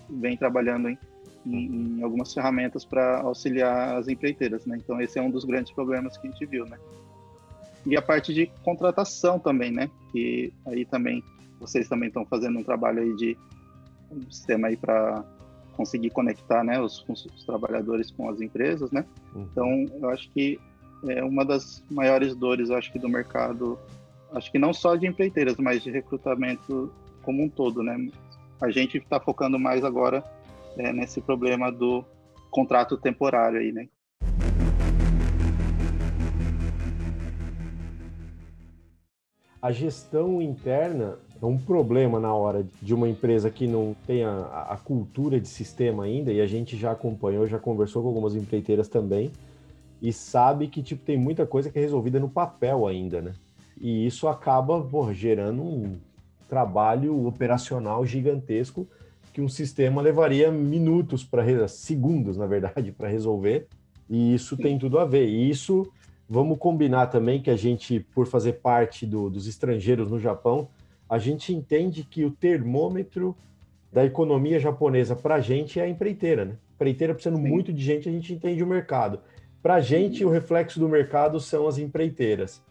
[0.10, 0.98] vem trabalhando em,
[1.46, 4.78] em, algumas ferramentas para auxiliar as empreiteiras, né?
[4.78, 6.78] Então, esse é um dos grandes problemas que a gente viu, né?
[7.86, 9.90] E a parte de contratação também, né?
[10.12, 11.24] Que aí também
[11.60, 13.38] vocês também estão fazendo um trabalho aí de
[14.12, 15.24] um sistema aí para
[15.74, 19.06] conseguir conectar né, os, os, trabalhadores com as empresas, né?
[19.34, 19.48] Uhum.
[19.52, 20.60] Então, eu acho que
[21.08, 23.80] é uma das maiores dores, acho que do mercado,
[24.34, 26.92] acho que não só de empreiteiras, mas de recrutamento
[27.24, 28.10] como um todo, né?
[28.60, 30.22] A gente está focando mais agora
[30.78, 32.04] é, nesse problema do
[32.52, 33.88] contrato temporário aí, né?
[39.62, 44.68] A gestão interna é um problema na hora de uma empresa que não tem a,
[44.70, 48.90] a, cultura de sistema ainda, e a gente já acompanhou, já conversou com algumas empreiteiras
[48.90, 49.32] também,
[50.02, 53.34] e sabe que tipo, tem muita coisa que é resolvida no papel ainda, né?
[53.80, 55.98] E isso acaba gerando um
[56.50, 58.88] trabalho operacional gigantesco
[59.34, 63.68] que um sistema levaria minutos para segundos, na verdade, para resolver.
[64.10, 65.28] E isso tem tudo a ver.
[65.28, 65.90] E isso
[66.28, 70.68] vamos combinar também que a gente, por fazer parte do, dos estrangeiros no Japão,
[71.10, 73.36] a gente entende que o termômetro
[73.92, 76.56] da economia japonesa para a gente é a empreiteira, né?
[76.76, 77.50] Empreiteira precisando Sim.
[77.50, 79.20] muito de gente, a gente entende o mercado.
[79.62, 82.62] Para a gente, o reflexo do mercado são as empreiteiras.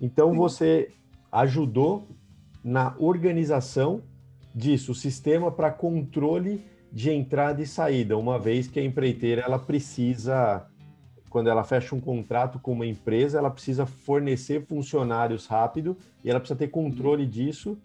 [0.00, 0.36] Então, Sim.
[0.36, 0.88] você
[1.32, 2.06] ajudou
[2.62, 4.02] na organização
[4.54, 9.58] disso, o sistema para controle de entrada e saída, uma vez que a empreiteira ela
[9.58, 10.66] precisa,
[11.30, 16.40] quando ela fecha um contrato com uma empresa, ela precisa fornecer funcionários rápido e ela
[16.40, 17.78] precisa ter controle disso.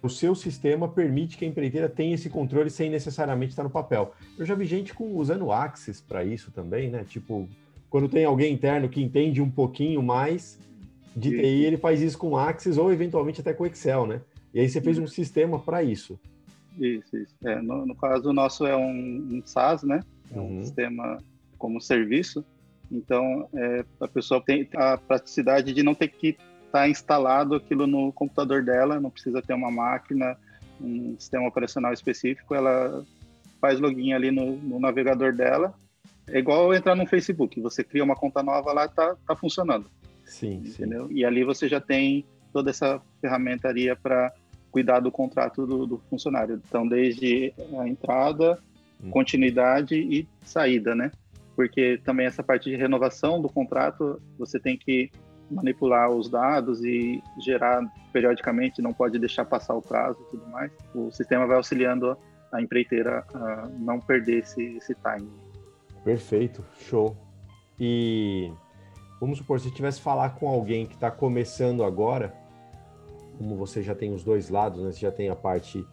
[0.00, 4.14] O seu sistema permite que a empreiteira tenha esse controle sem necessariamente estar no papel.
[4.38, 7.04] Eu já vi gente com, usando Axis para isso também, né?
[7.04, 7.48] Tipo,
[7.90, 10.58] quando tem alguém interno que entende um pouquinho mais
[11.16, 14.20] de TI, ele faz isso com Axis ou eventualmente até com Excel, né?
[14.52, 16.18] E aí você fez um sistema para isso.
[16.78, 17.34] Isso, isso.
[17.44, 20.00] É, no, no, caso, o nosso é um, um SaaS, né?
[20.32, 20.62] É um uhum.
[20.62, 21.18] sistema
[21.58, 22.44] como serviço.
[22.94, 26.36] Então, é, a pessoa tem a praticidade de não ter que
[26.66, 30.36] está instalado aquilo no computador dela, não precisa ter uma máquina,
[30.80, 33.04] um sistema operacional específico, ela
[33.60, 35.74] faz login ali no, no navegador dela.
[36.26, 39.86] É igual entrar no Facebook, você cria uma conta nova lá, tá, tá funcionando.
[40.24, 41.08] Sim, entendeu?
[41.08, 41.14] Sim.
[41.14, 44.32] E ali você já tem toda essa ferramentaria para
[44.70, 46.60] cuidar do contrato do, do, funcionário.
[46.66, 48.58] Então, desde a entrada,
[49.02, 49.10] hum.
[49.10, 51.12] continuidade e saída, né?
[51.54, 55.10] Porque também essa parte de renovação do contrato, você tem que
[55.50, 57.82] manipular os dados e gerar
[58.12, 60.72] periodicamente, não pode deixar passar o prazo e tudo mais.
[60.94, 62.16] O sistema vai auxiliando
[62.52, 65.28] a empreiteira a não perder esse, esse time.
[66.02, 67.16] Perfeito, show.
[67.78, 68.52] E
[69.20, 72.32] vamos supor, se tivesse falar com alguém que está começando agora,
[73.38, 74.92] como você já tem os dois lados, né?
[74.92, 75.84] Você já tem a parte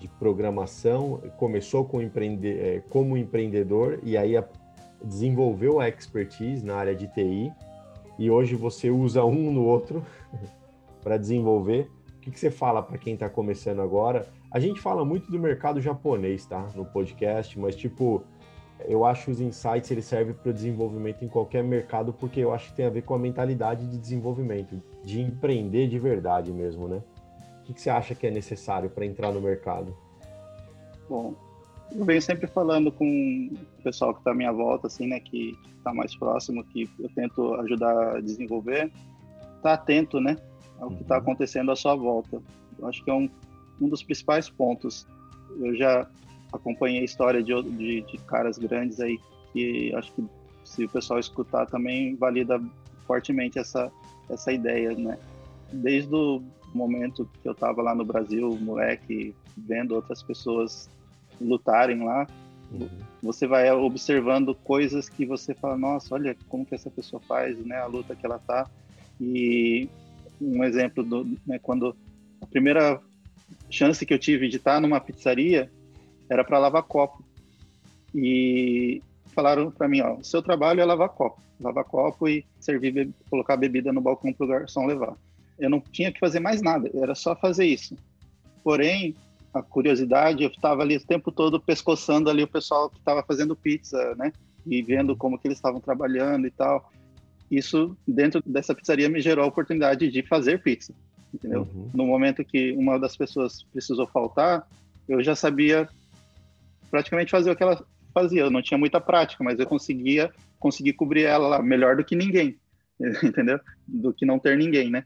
[0.00, 4.44] de programação, começou com empreende, é, como empreendedor e aí a,
[5.02, 7.52] desenvolveu a expertise na área de TI
[8.18, 10.04] e hoje você usa um no outro
[11.02, 11.90] para desenvolver.
[12.16, 14.28] O que, que você fala para quem está começando agora?
[14.50, 16.68] A gente fala muito do mercado japonês, tá?
[16.74, 18.22] No podcast, mas tipo,
[18.86, 22.52] eu acho que os insights ele serve para o desenvolvimento em qualquer mercado, porque eu
[22.52, 26.88] acho que tem a ver com a mentalidade de desenvolvimento, de empreender de verdade mesmo,
[26.88, 27.02] né?
[27.60, 29.96] O que, que você acha que é necessário para entrar no mercado?
[31.08, 31.34] Bom,
[31.94, 35.56] eu venho sempre falando com o pessoal que está à minha volta, assim, né, que
[35.76, 38.90] está mais próximo, que eu tento ajudar a desenvolver,
[39.62, 40.36] tá atento, né,
[40.78, 41.22] ao que está uhum.
[41.22, 42.40] acontecendo à sua volta.
[42.78, 43.28] Eu acho que é um,
[43.80, 45.06] um dos principais pontos.
[45.58, 46.06] Eu já
[46.52, 49.18] acompanhei a história de, de, de caras grandes aí
[49.52, 50.24] que acho que
[50.64, 52.60] se o pessoal escutar também valida
[53.06, 53.90] fortemente essa
[54.28, 55.18] essa ideia, né?
[55.72, 56.42] Desde o
[56.74, 60.88] momento que eu estava lá no Brasil, moleque, vendo outras pessoas
[61.40, 62.26] lutarem lá,
[62.72, 62.88] uhum.
[63.22, 67.76] você vai observando coisas que você fala, nossa, olha como que essa pessoa faz, né?
[67.76, 68.68] A luta que ela tá.
[69.20, 69.88] E
[70.40, 71.94] um exemplo do, né, quando
[72.40, 73.00] a primeira
[73.68, 75.70] chance que eu tive de estar numa pizzaria,
[76.28, 77.24] era para lavar copo.
[78.14, 83.10] E falaram para mim, ó, o seu trabalho é lavar copo, lavar copo e servir,
[83.28, 85.16] colocar bebida no balcão para o garçom levar.
[85.58, 87.96] Eu não tinha que fazer mais nada, era só fazer isso.
[88.64, 89.14] Porém,
[89.52, 93.56] a curiosidade, eu estava ali o tempo todo pescoçando ali o pessoal que estava fazendo
[93.56, 94.32] pizza, né?
[94.66, 96.90] E vendo como que eles estavam trabalhando e tal.
[97.50, 100.94] Isso dentro dessa pizzaria me gerou a oportunidade de fazer pizza,
[101.34, 101.62] entendeu?
[101.74, 101.90] Uhum.
[101.92, 104.66] No momento que uma das pessoas precisou faltar,
[105.08, 105.88] eu já sabia
[106.90, 107.84] praticamente fazer o que ela
[108.14, 108.42] fazia.
[108.42, 110.30] Eu não tinha muita prática, mas eu conseguia
[110.60, 112.56] conseguir cobrir ela lá melhor do que ninguém,
[113.24, 113.58] entendeu?
[113.88, 115.04] Do que não ter ninguém, né?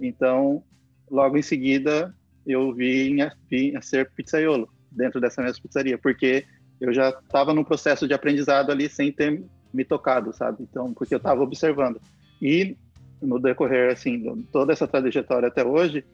[0.00, 0.64] Então,
[1.08, 2.12] logo em seguida,
[2.46, 6.44] eu vim a, vim a ser pizzaiolo dentro dessa mesma pizzaria, porque
[6.80, 10.62] eu já estava num processo de aprendizado ali sem ter me tocado, sabe?
[10.62, 12.00] Então, porque eu estava observando.
[12.40, 12.76] E
[13.20, 16.04] no decorrer, assim, toda essa trajetória até hoje,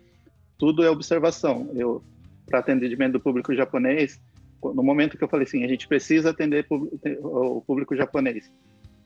[0.58, 1.70] tudo é observação.
[1.74, 2.02] Eu,
[2.46, 4.20] para atendimento do público japonês,
[4.62, 8.50] no momento que eu falei assim, a gente precisa atender o público japonês.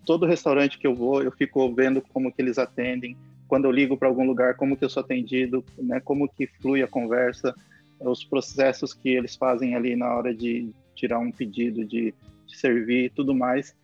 [0.07, 3.17] Todo restaurante que eu vou, eu fico vendo como que eles atendem.
[3.51, 5.99] Quando eu ligo para algum lugar, como que eu sou atendido, né?
[5.99, 7.53] Como que flui a conversa,
[7.99, 12.15] os processos que eles fazem ali na hora de tirar um pedido, de,
[12.47, 13.75] de servir, tudo mais.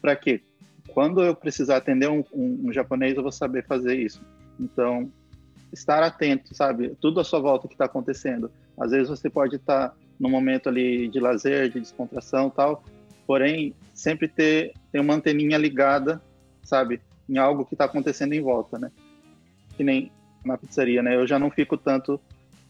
[0.00, 0.40] Para quê?
[0.86, 4.22] Quando eu precisar atender um, um, um japonês, eu vou saber fazer isso.
[4.60, 5.10] Então,
[5.72, 6.96] estar atento, sabe?
[7.00, 8.52] Tudo à sua volta que está acontecendo.
[8.78, 12.84] Às vezes você pode estar tá no momento ali de lazer, de descontração tal.
[13.26, 16.22] Porém, sempre ter, ter uma anteninha ligada,
[16.62, 18.92] sabe, em algo que está acontecendo em volta, né?
[19.78, 20.12] Que nem
[20.44, 21.14] na pizzaria, né?
[21.14, 22.20] Eu já não fico tanto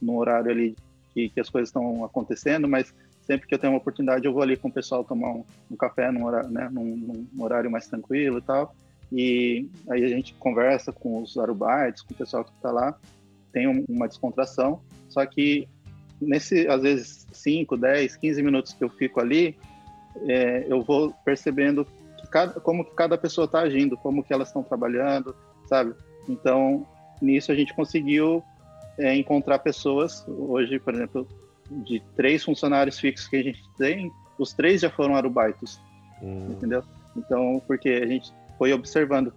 [0.00, 0.76] no horário ali
[1.12, 4.42] que, que as coisas estão acontecendo, mas sempre que eu tenho uma oportunidade eu vou
[4.42, 6.68] ali com o pessoal tomar um, um café num horário, né?
[6.70, 8.74] Num, num, horário mais tranquilo e tal.
[9.10, 12.94] E aí a gente conversa com os arubaites, com o pessoal que está lá,
[13.52, 15.66] tem uma descontração, só que
[16.20, 19.56] nesse, às vezes, 5, 10, 15 minutos que eu fico ali,
[20.26, 21.86] é, eu vou percebendo
[22.18, 25.34] que cada, como que cada pessoa está agindo, como que elas estão trabalhando,
[25.66, 25.94] sabe?
[26.28, 26.86] Então,
[27.20, 28.42] nisso a gente conseguiu
[28.98, 31.26] é, encontrar pessoas, hoje, por exemplo,
[31.70, 35.80] de três funcionários fixos que a gente tem, os três já foram arubaitos,
[36.22, 36.48] hum.
[36.50, 36.82] entendeu?
[37.16, 39.32] Então, porque a gente foi observando,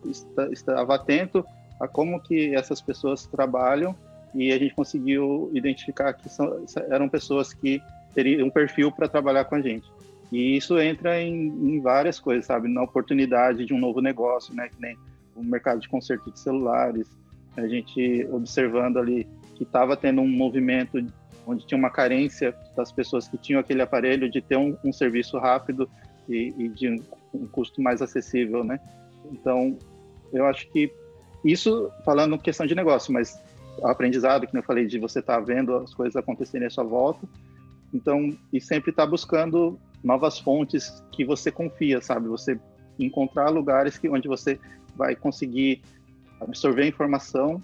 [0.51, 1.45] estava atento
[1.79, 3.95] a como que essas pessoas trabalham
[4.34, 7.82] e a gente conseguiu identificar que são, eram pessoas que
[8.13, 9.89] teriam um perfil para trabalhar com a gente.
[10.32, 12.69] E isso entra em, em, várias coisas, sabe?
[12.69, 14.69] Na oportunidade de um novo negócio, né?
[14.69, 14.97] Que nem
[15.36, 17.07] o mercado de conserto de celulares,
[17.58, 21.04] a gente observando ali que estava tendo um movimento
[21.45, 25.38] onde tinha uma carência das pessoas que tinham aquele aparelho de ter um, um serviço
[25.38, 25.89] rápido
[26.30, 28.80] e, e de um, um custo mais acessível, né?
[29.32, 29.78] Então,
[30.32, 30.91] eu acho que
[31.43, 33.41] isso falando questão de negócio, mas
[33.84, 37.28] aprendizado, que eu falei, de você estar tá vendo as coisas acontecerem à sua volta.
[37.93, 42.28] Então, e sempre estar tá buscando novas fontes que você confia, sabe?
[42.28, 42.60] Você
[42.99, 44.60] encontrar lugares que, onde você
[44.95, 45.82] vai conseguir
[46.41, 47.61] absorver a informação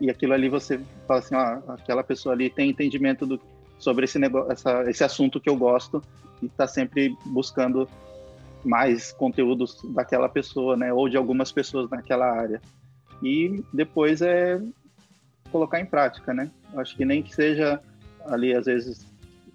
[0.00, 3.40] e aquilo ali você fala assim, ah, aquela pessoa ali tem entendimento do,
[3.78, 6.02] sobre esse negócio, essa, esse assunto que eu gosto
[6.42, 7.88] e está sempre buscando
[8.64, 10.92] mais conteúdos daquela pessoa, né?
[10.92, 12.60] Ou de algumas pessoas naquela área.
[13.22, 14.60] E depois é
[15.50, 16.50] colocar em prática, né?
[16.76, 17.80] Acho que nem que seja
[18.26, 19.06] ali, às vezes,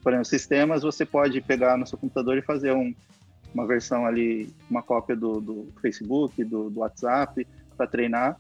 [0.04, 2.94] por exemplo, sistemas, você pode pegar no seu computador e fazer um,
[3.54, 7.46] uma versão ali, uma cópia do, do Facebook, do, do WhatsApp,
[7.76, 8.40] para treinar,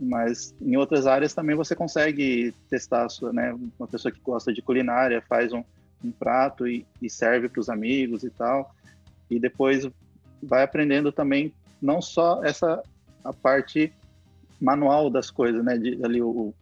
[0.00, 3.56] mas em outras áreas também você consegue testar, sua, né?
[3.78, 5.64] Uma pessoa que gosta de culinária faz um,
[6.04, 8.74] um prato e, e serve para os amigos e tal,
[9.30, 9.88] e depois
[10.42, 12.82] vai aprendendo também não só essa
[13.24, 13.92] a parte
[14.60, 15.76] manual das coisas, né?
[15.76, 16.54] De, ali o,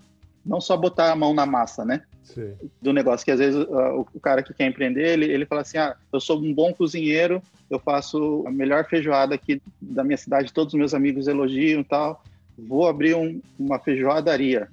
[0.44, 2.02] não só botar a mão na massa, né?
[2.22, 2.54] Sim.
[2.80, 5.78] Do negócio, que às vezes uh, o cara que quer empreender, ele, ele fala assim,
[5.78, 10.52] ah, eu sou um bom cozinheiro, eu faço a melhor feijoada aqui da minha cidade,
[10.52, 12.22] todos os meus amigos elogiam e tal,
[12.58, 14.68] vou abrir um, uma feijoadaria.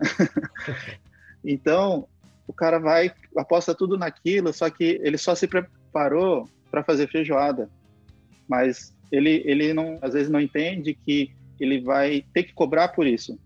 [1.43, 2.07] então,
[2.47, 7.69] o cara vai, aposta tudo naquilo, só que ele só se preparou para fazer feijoada,
[8.47, 13.05] mas ele, ele não, às vezes não entende que ele vai ter que cobrar por
[13.05, 13.37] isso,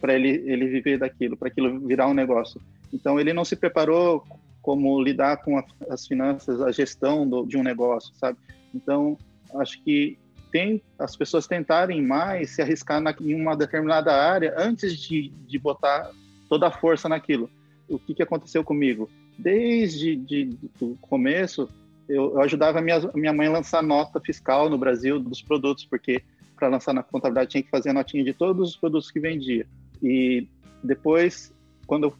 [0.00, 2.60] para ele, ele viver daquilo, para aquilo virar um negócio.
[2.92, 4.24] Então, ele não se preparou
[4.60, 8.38] como lidar com a, as finanças, a gestão do, de um negócio, sabe?
[8.74, 9.16] Então,
[9.54, 10.18] acho que
[10.56, 15.58] tem as pessoas tentarem mais se arriscar na, em uma determinada área antes de, de
[15.58, 16.10] botar
[16.48, 17.50] toda a força naquilo.
[17.86, 19.10] O que, que aconteceu comigo?
[19.36, 21.68] Desde de, o começo,
[22.08, 25.84] eu, eu ajudava a minha, minha mãe a lançar nota fiscal no Brasil dos produtos,
[25.84, 26.22] porque
[26.56, 29.66] para lançar na contabilidade tinha que fazer a notinha de todos os produtos que vendia.
[30.02, 30.48] E
[30.82, 31.52] depois,
[31.86, 32.14] quando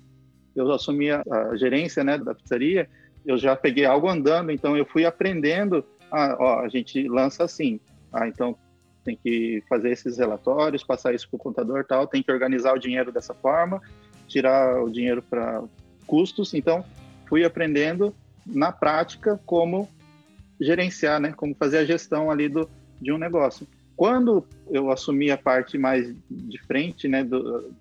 [0.55, 2.87] eu assumi a, a gerência né, da pizzaria,
[3.25, 5.83] eu já peguei algo andando, então eu fui aprendendo.
[6.13, 7.81] Ah, ó, a gente lança assim.
[8.17, 8.57] Ah, então
[9.05, 12.79] tem que fazer esses relatórios, passar isso para o contador tal, tem que organizar o
[12.79, 13.81] dinheiro dessa forma,
[14.27, 15.63] tirar o dinheiro para
[16.07, 16.55] custos.
[16.55, 16.85] Então,
[17.29, 18.15] fui aprendendo
[18.45, 19.89] na prática como
[20.61, 22.69] gerenciar, né, como fazer a gestão ali do,
[23.01, 23.67] de um negócio.
[23.95, 27.73] Quando eu assumi a parte mais de frente, né, do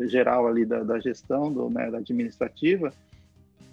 [0.00, 2.92] geral ali da, da gestão, do, né, da administrativa,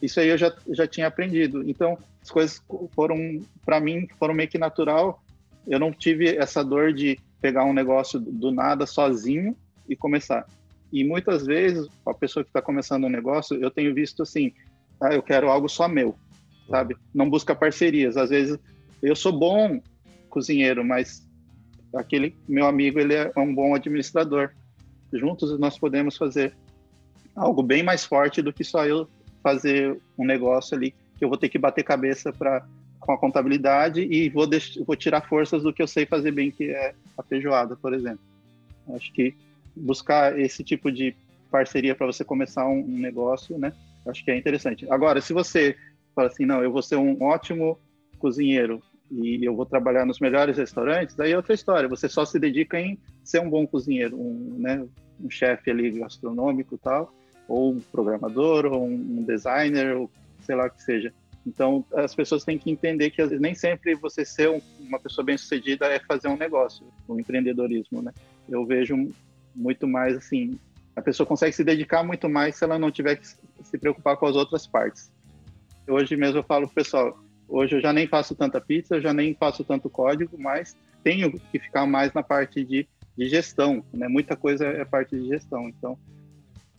[0.01, 1.67] isso aí eu já, já tinha aprendido.
[1.69, 2.61] Então, as coisas
[2.95, 5.20] foram, para mim, foram meio que natural.
[5.67, 9.55] Eu não tive essa dor de pegar um negócio do nada sozinho
[9.87, 10.45] e começar.
[10.91, 14.51] E muitas vezes, a pessoa que está começando um negócio, eu tenho visto assim,
[15.01, 16.15] ah, eu quero algo só meu,
[16.69, 16.95] sabe?
[17.13, 18.17] Não busca parcerias.
[18.17, 18.59] Às vezes,
[19.01, 19.81] eu sou bom
[20.29, 21.27] cozinheiro, mas
[21.95, 24.51] aquele meu amigo ele é um bom administrador.
[25.11, 26.53] Juntos nós podemos fazer
[27.35, 29.07] algo bem mais forte do que só eu
[29.41, 32.65] fazer um negócio ali que eu vou ter que bater cabeça para
[33.01, 34.47] com a contabilidade e vou,
[34.85, 38.21] vou tirar forças do que eu sei fazer bem, que é a feijoada, por exemplo.
[38.95, 39.35] Acho que
[39.75, 41.15] buscar esse tipo de
[41.49, 43.73] parceria para você começar um, um, negócio, né?
[44.07, 44.89] Acho que é interessante.
[44.89, 45.75] Agora, se você
[46.15, 47.77] fala assim, não, eu vou ser um ótimo
[48.19, 48.81] cozinheiro,
[49.11, 51.89] e eu vou trabalhar nos melhores restaurantes, aí é outra história.
[51.89, 54.85] Você só se dedica em ser um bom cozinheiro, um, né,
[55.19, 57.13] um chefe ali gastronômico tal,
[57.47, 60.09] ou um programador, ou um designer, ou
[60.41, 61.13] sei lá o que seja.
[61.45, 65.87] Então, as pessoas têm que entender que nem sempre você ser um, uma pessoa bem-sucedida
[65.87, 68.11] é fazer um negócio, o empreendedorismo, né?
[68.47, 68.95] Eu vejo
[69.55, 70.59] muito mais assim,
[70.95, 74.27] a pessoa consegue se dedicar muito mais se ela não tiver que se preocupar com
[74.27, 75.11] as outras partes.
[75.87, 77.17] Hoje mesmo eu falo pro pessoal,
[77.51, 80.73] Hoje eu já nem faço tanta pizza, eu já nem faço tanto código, mas
[81.03, 82.87] tenho que ficar mais na parte de,
[83.17, 84.07] de gestão, né?
[84.07, 85.67] Muita coisa é parte de gestão.
[85.67, 85.99] Então,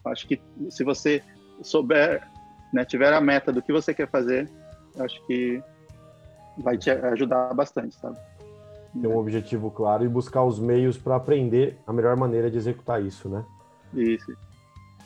[0.06, 0.40] acho que
[0.70, 1.22] se você
[1.60, 2.26] souber,
[2.72, 4.48] né, tiver a meta do que você quer fazer,
[4.98, 5.62] acho que
[6.58, 8.16] vai te ajudar bastante, sabe?
[9.00, 13.02] Ter um objetivo claro e buscar os meios para aprender a melhor maneira de executar
[13.02, 13.44] isso, né?
[13.94, 14.32] Isso.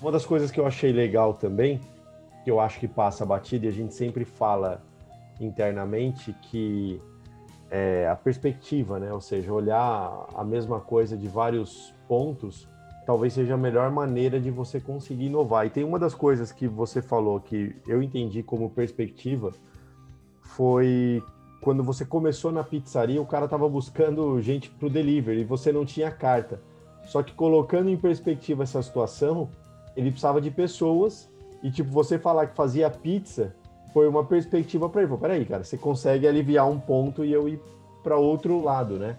[0.00, 1.80] Uma das coisas que eu achei legal também,
[2.44, 4.82] que eu acho que passa batida e a gente sempre fala
[5.40, 7.00] internamente que
[7.70, 9.12] é, a perspectiva, né?
[9.12, 12.68] Ou seja, olhar a mesma coisa de vários pontos,
[13.06, 15.64] talvez seja a melhor maneira de você conseguir inovar.
[15.64, 19.52] E tem uma das coisas que você falou que eu entendi como perspectiva
[20.42, 21.22] foi
[21.60, 25.70] quando você começou na pizzaria, o cara estava buscando gente para o delivery e você
[25.70, 26.60] não tinha carta.
[27.04, 29.48] Só que colocando em perspectiva essa situação,
[29.96, 31.30] ele precisava de pessoas
[31.62, 33.54] e tipo você falar que fazia pizza
[33.92, 35.16] foi uma perspectiva para ele.
[35.16, 37.60] Peraí, cara, você consegue aliviar um ponto e eu ir
[38.02, 39.16] para outro lado, né?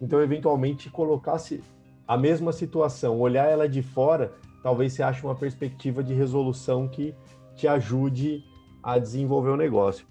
[0.00, 1.62] Então, eventualmente, colocasse
[2.06, 4.32] a mesma situação, olhar ela de fora,
[4.62, 7.14] talvez você ache uma perspectiva de resolução que
[7.56, 8.44] te ajude
[8.82, 10.06] a desenvolver o negócio.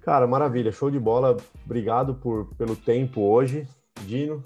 [0.00, 1.36] Cara, maravilha, show de bola.
[1.64, 3.66] Obrigado por, pelo tempo hoje,
[4.02, 4.42] Dino.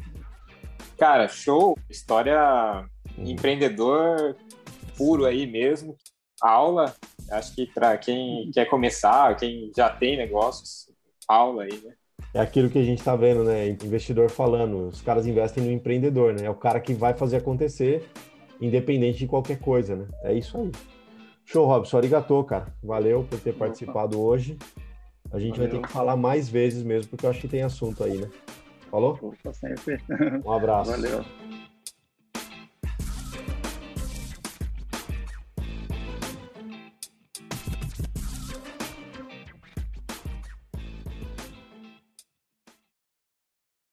[0.98, 1.76] Cara, show.
[1.88, 2.86] História
[3.16, 3.24] uhum.
[3.24, 4.36] empreendedor
[4.96, 5.96] puro aí mesmo.
[6.40, 6.94] Aula,
[7.30, 10.90] acho que para quem quer começar, quem já tem negócios,
[11.26, 11.94] aula aí, né?
[12.34, 13.68] É aquilo que a gente está vendo, né?
[13.68, 16.46] Investidor falando, os caras investem no empreendedor, né?
[16.46, 18.08] É o cara que vai fazer acontecer,
[18.60, 20.06] independente de qualquer coisa, né?
[20.24, 20.72] É isso aí.
[21.44, 21.96] Show, Robson.
[21.98, 22.66] Arigatô, cara.
[22.82, 24.26] Valeu por ter participado Opa.
[24.26, 24.58] hoje.
[25.32, 25.70] A gente Valeu.
[25.70, 28.28] vai ter que falar mais vezes mesmo, porque eu acho que tem assunto aí, né?
[28.90, 29.18] Falou?
[29.22, 29.98] Opa, sempre.
[30.44, 30.90] Um abraço.
[30.90, 31.24] Valeu.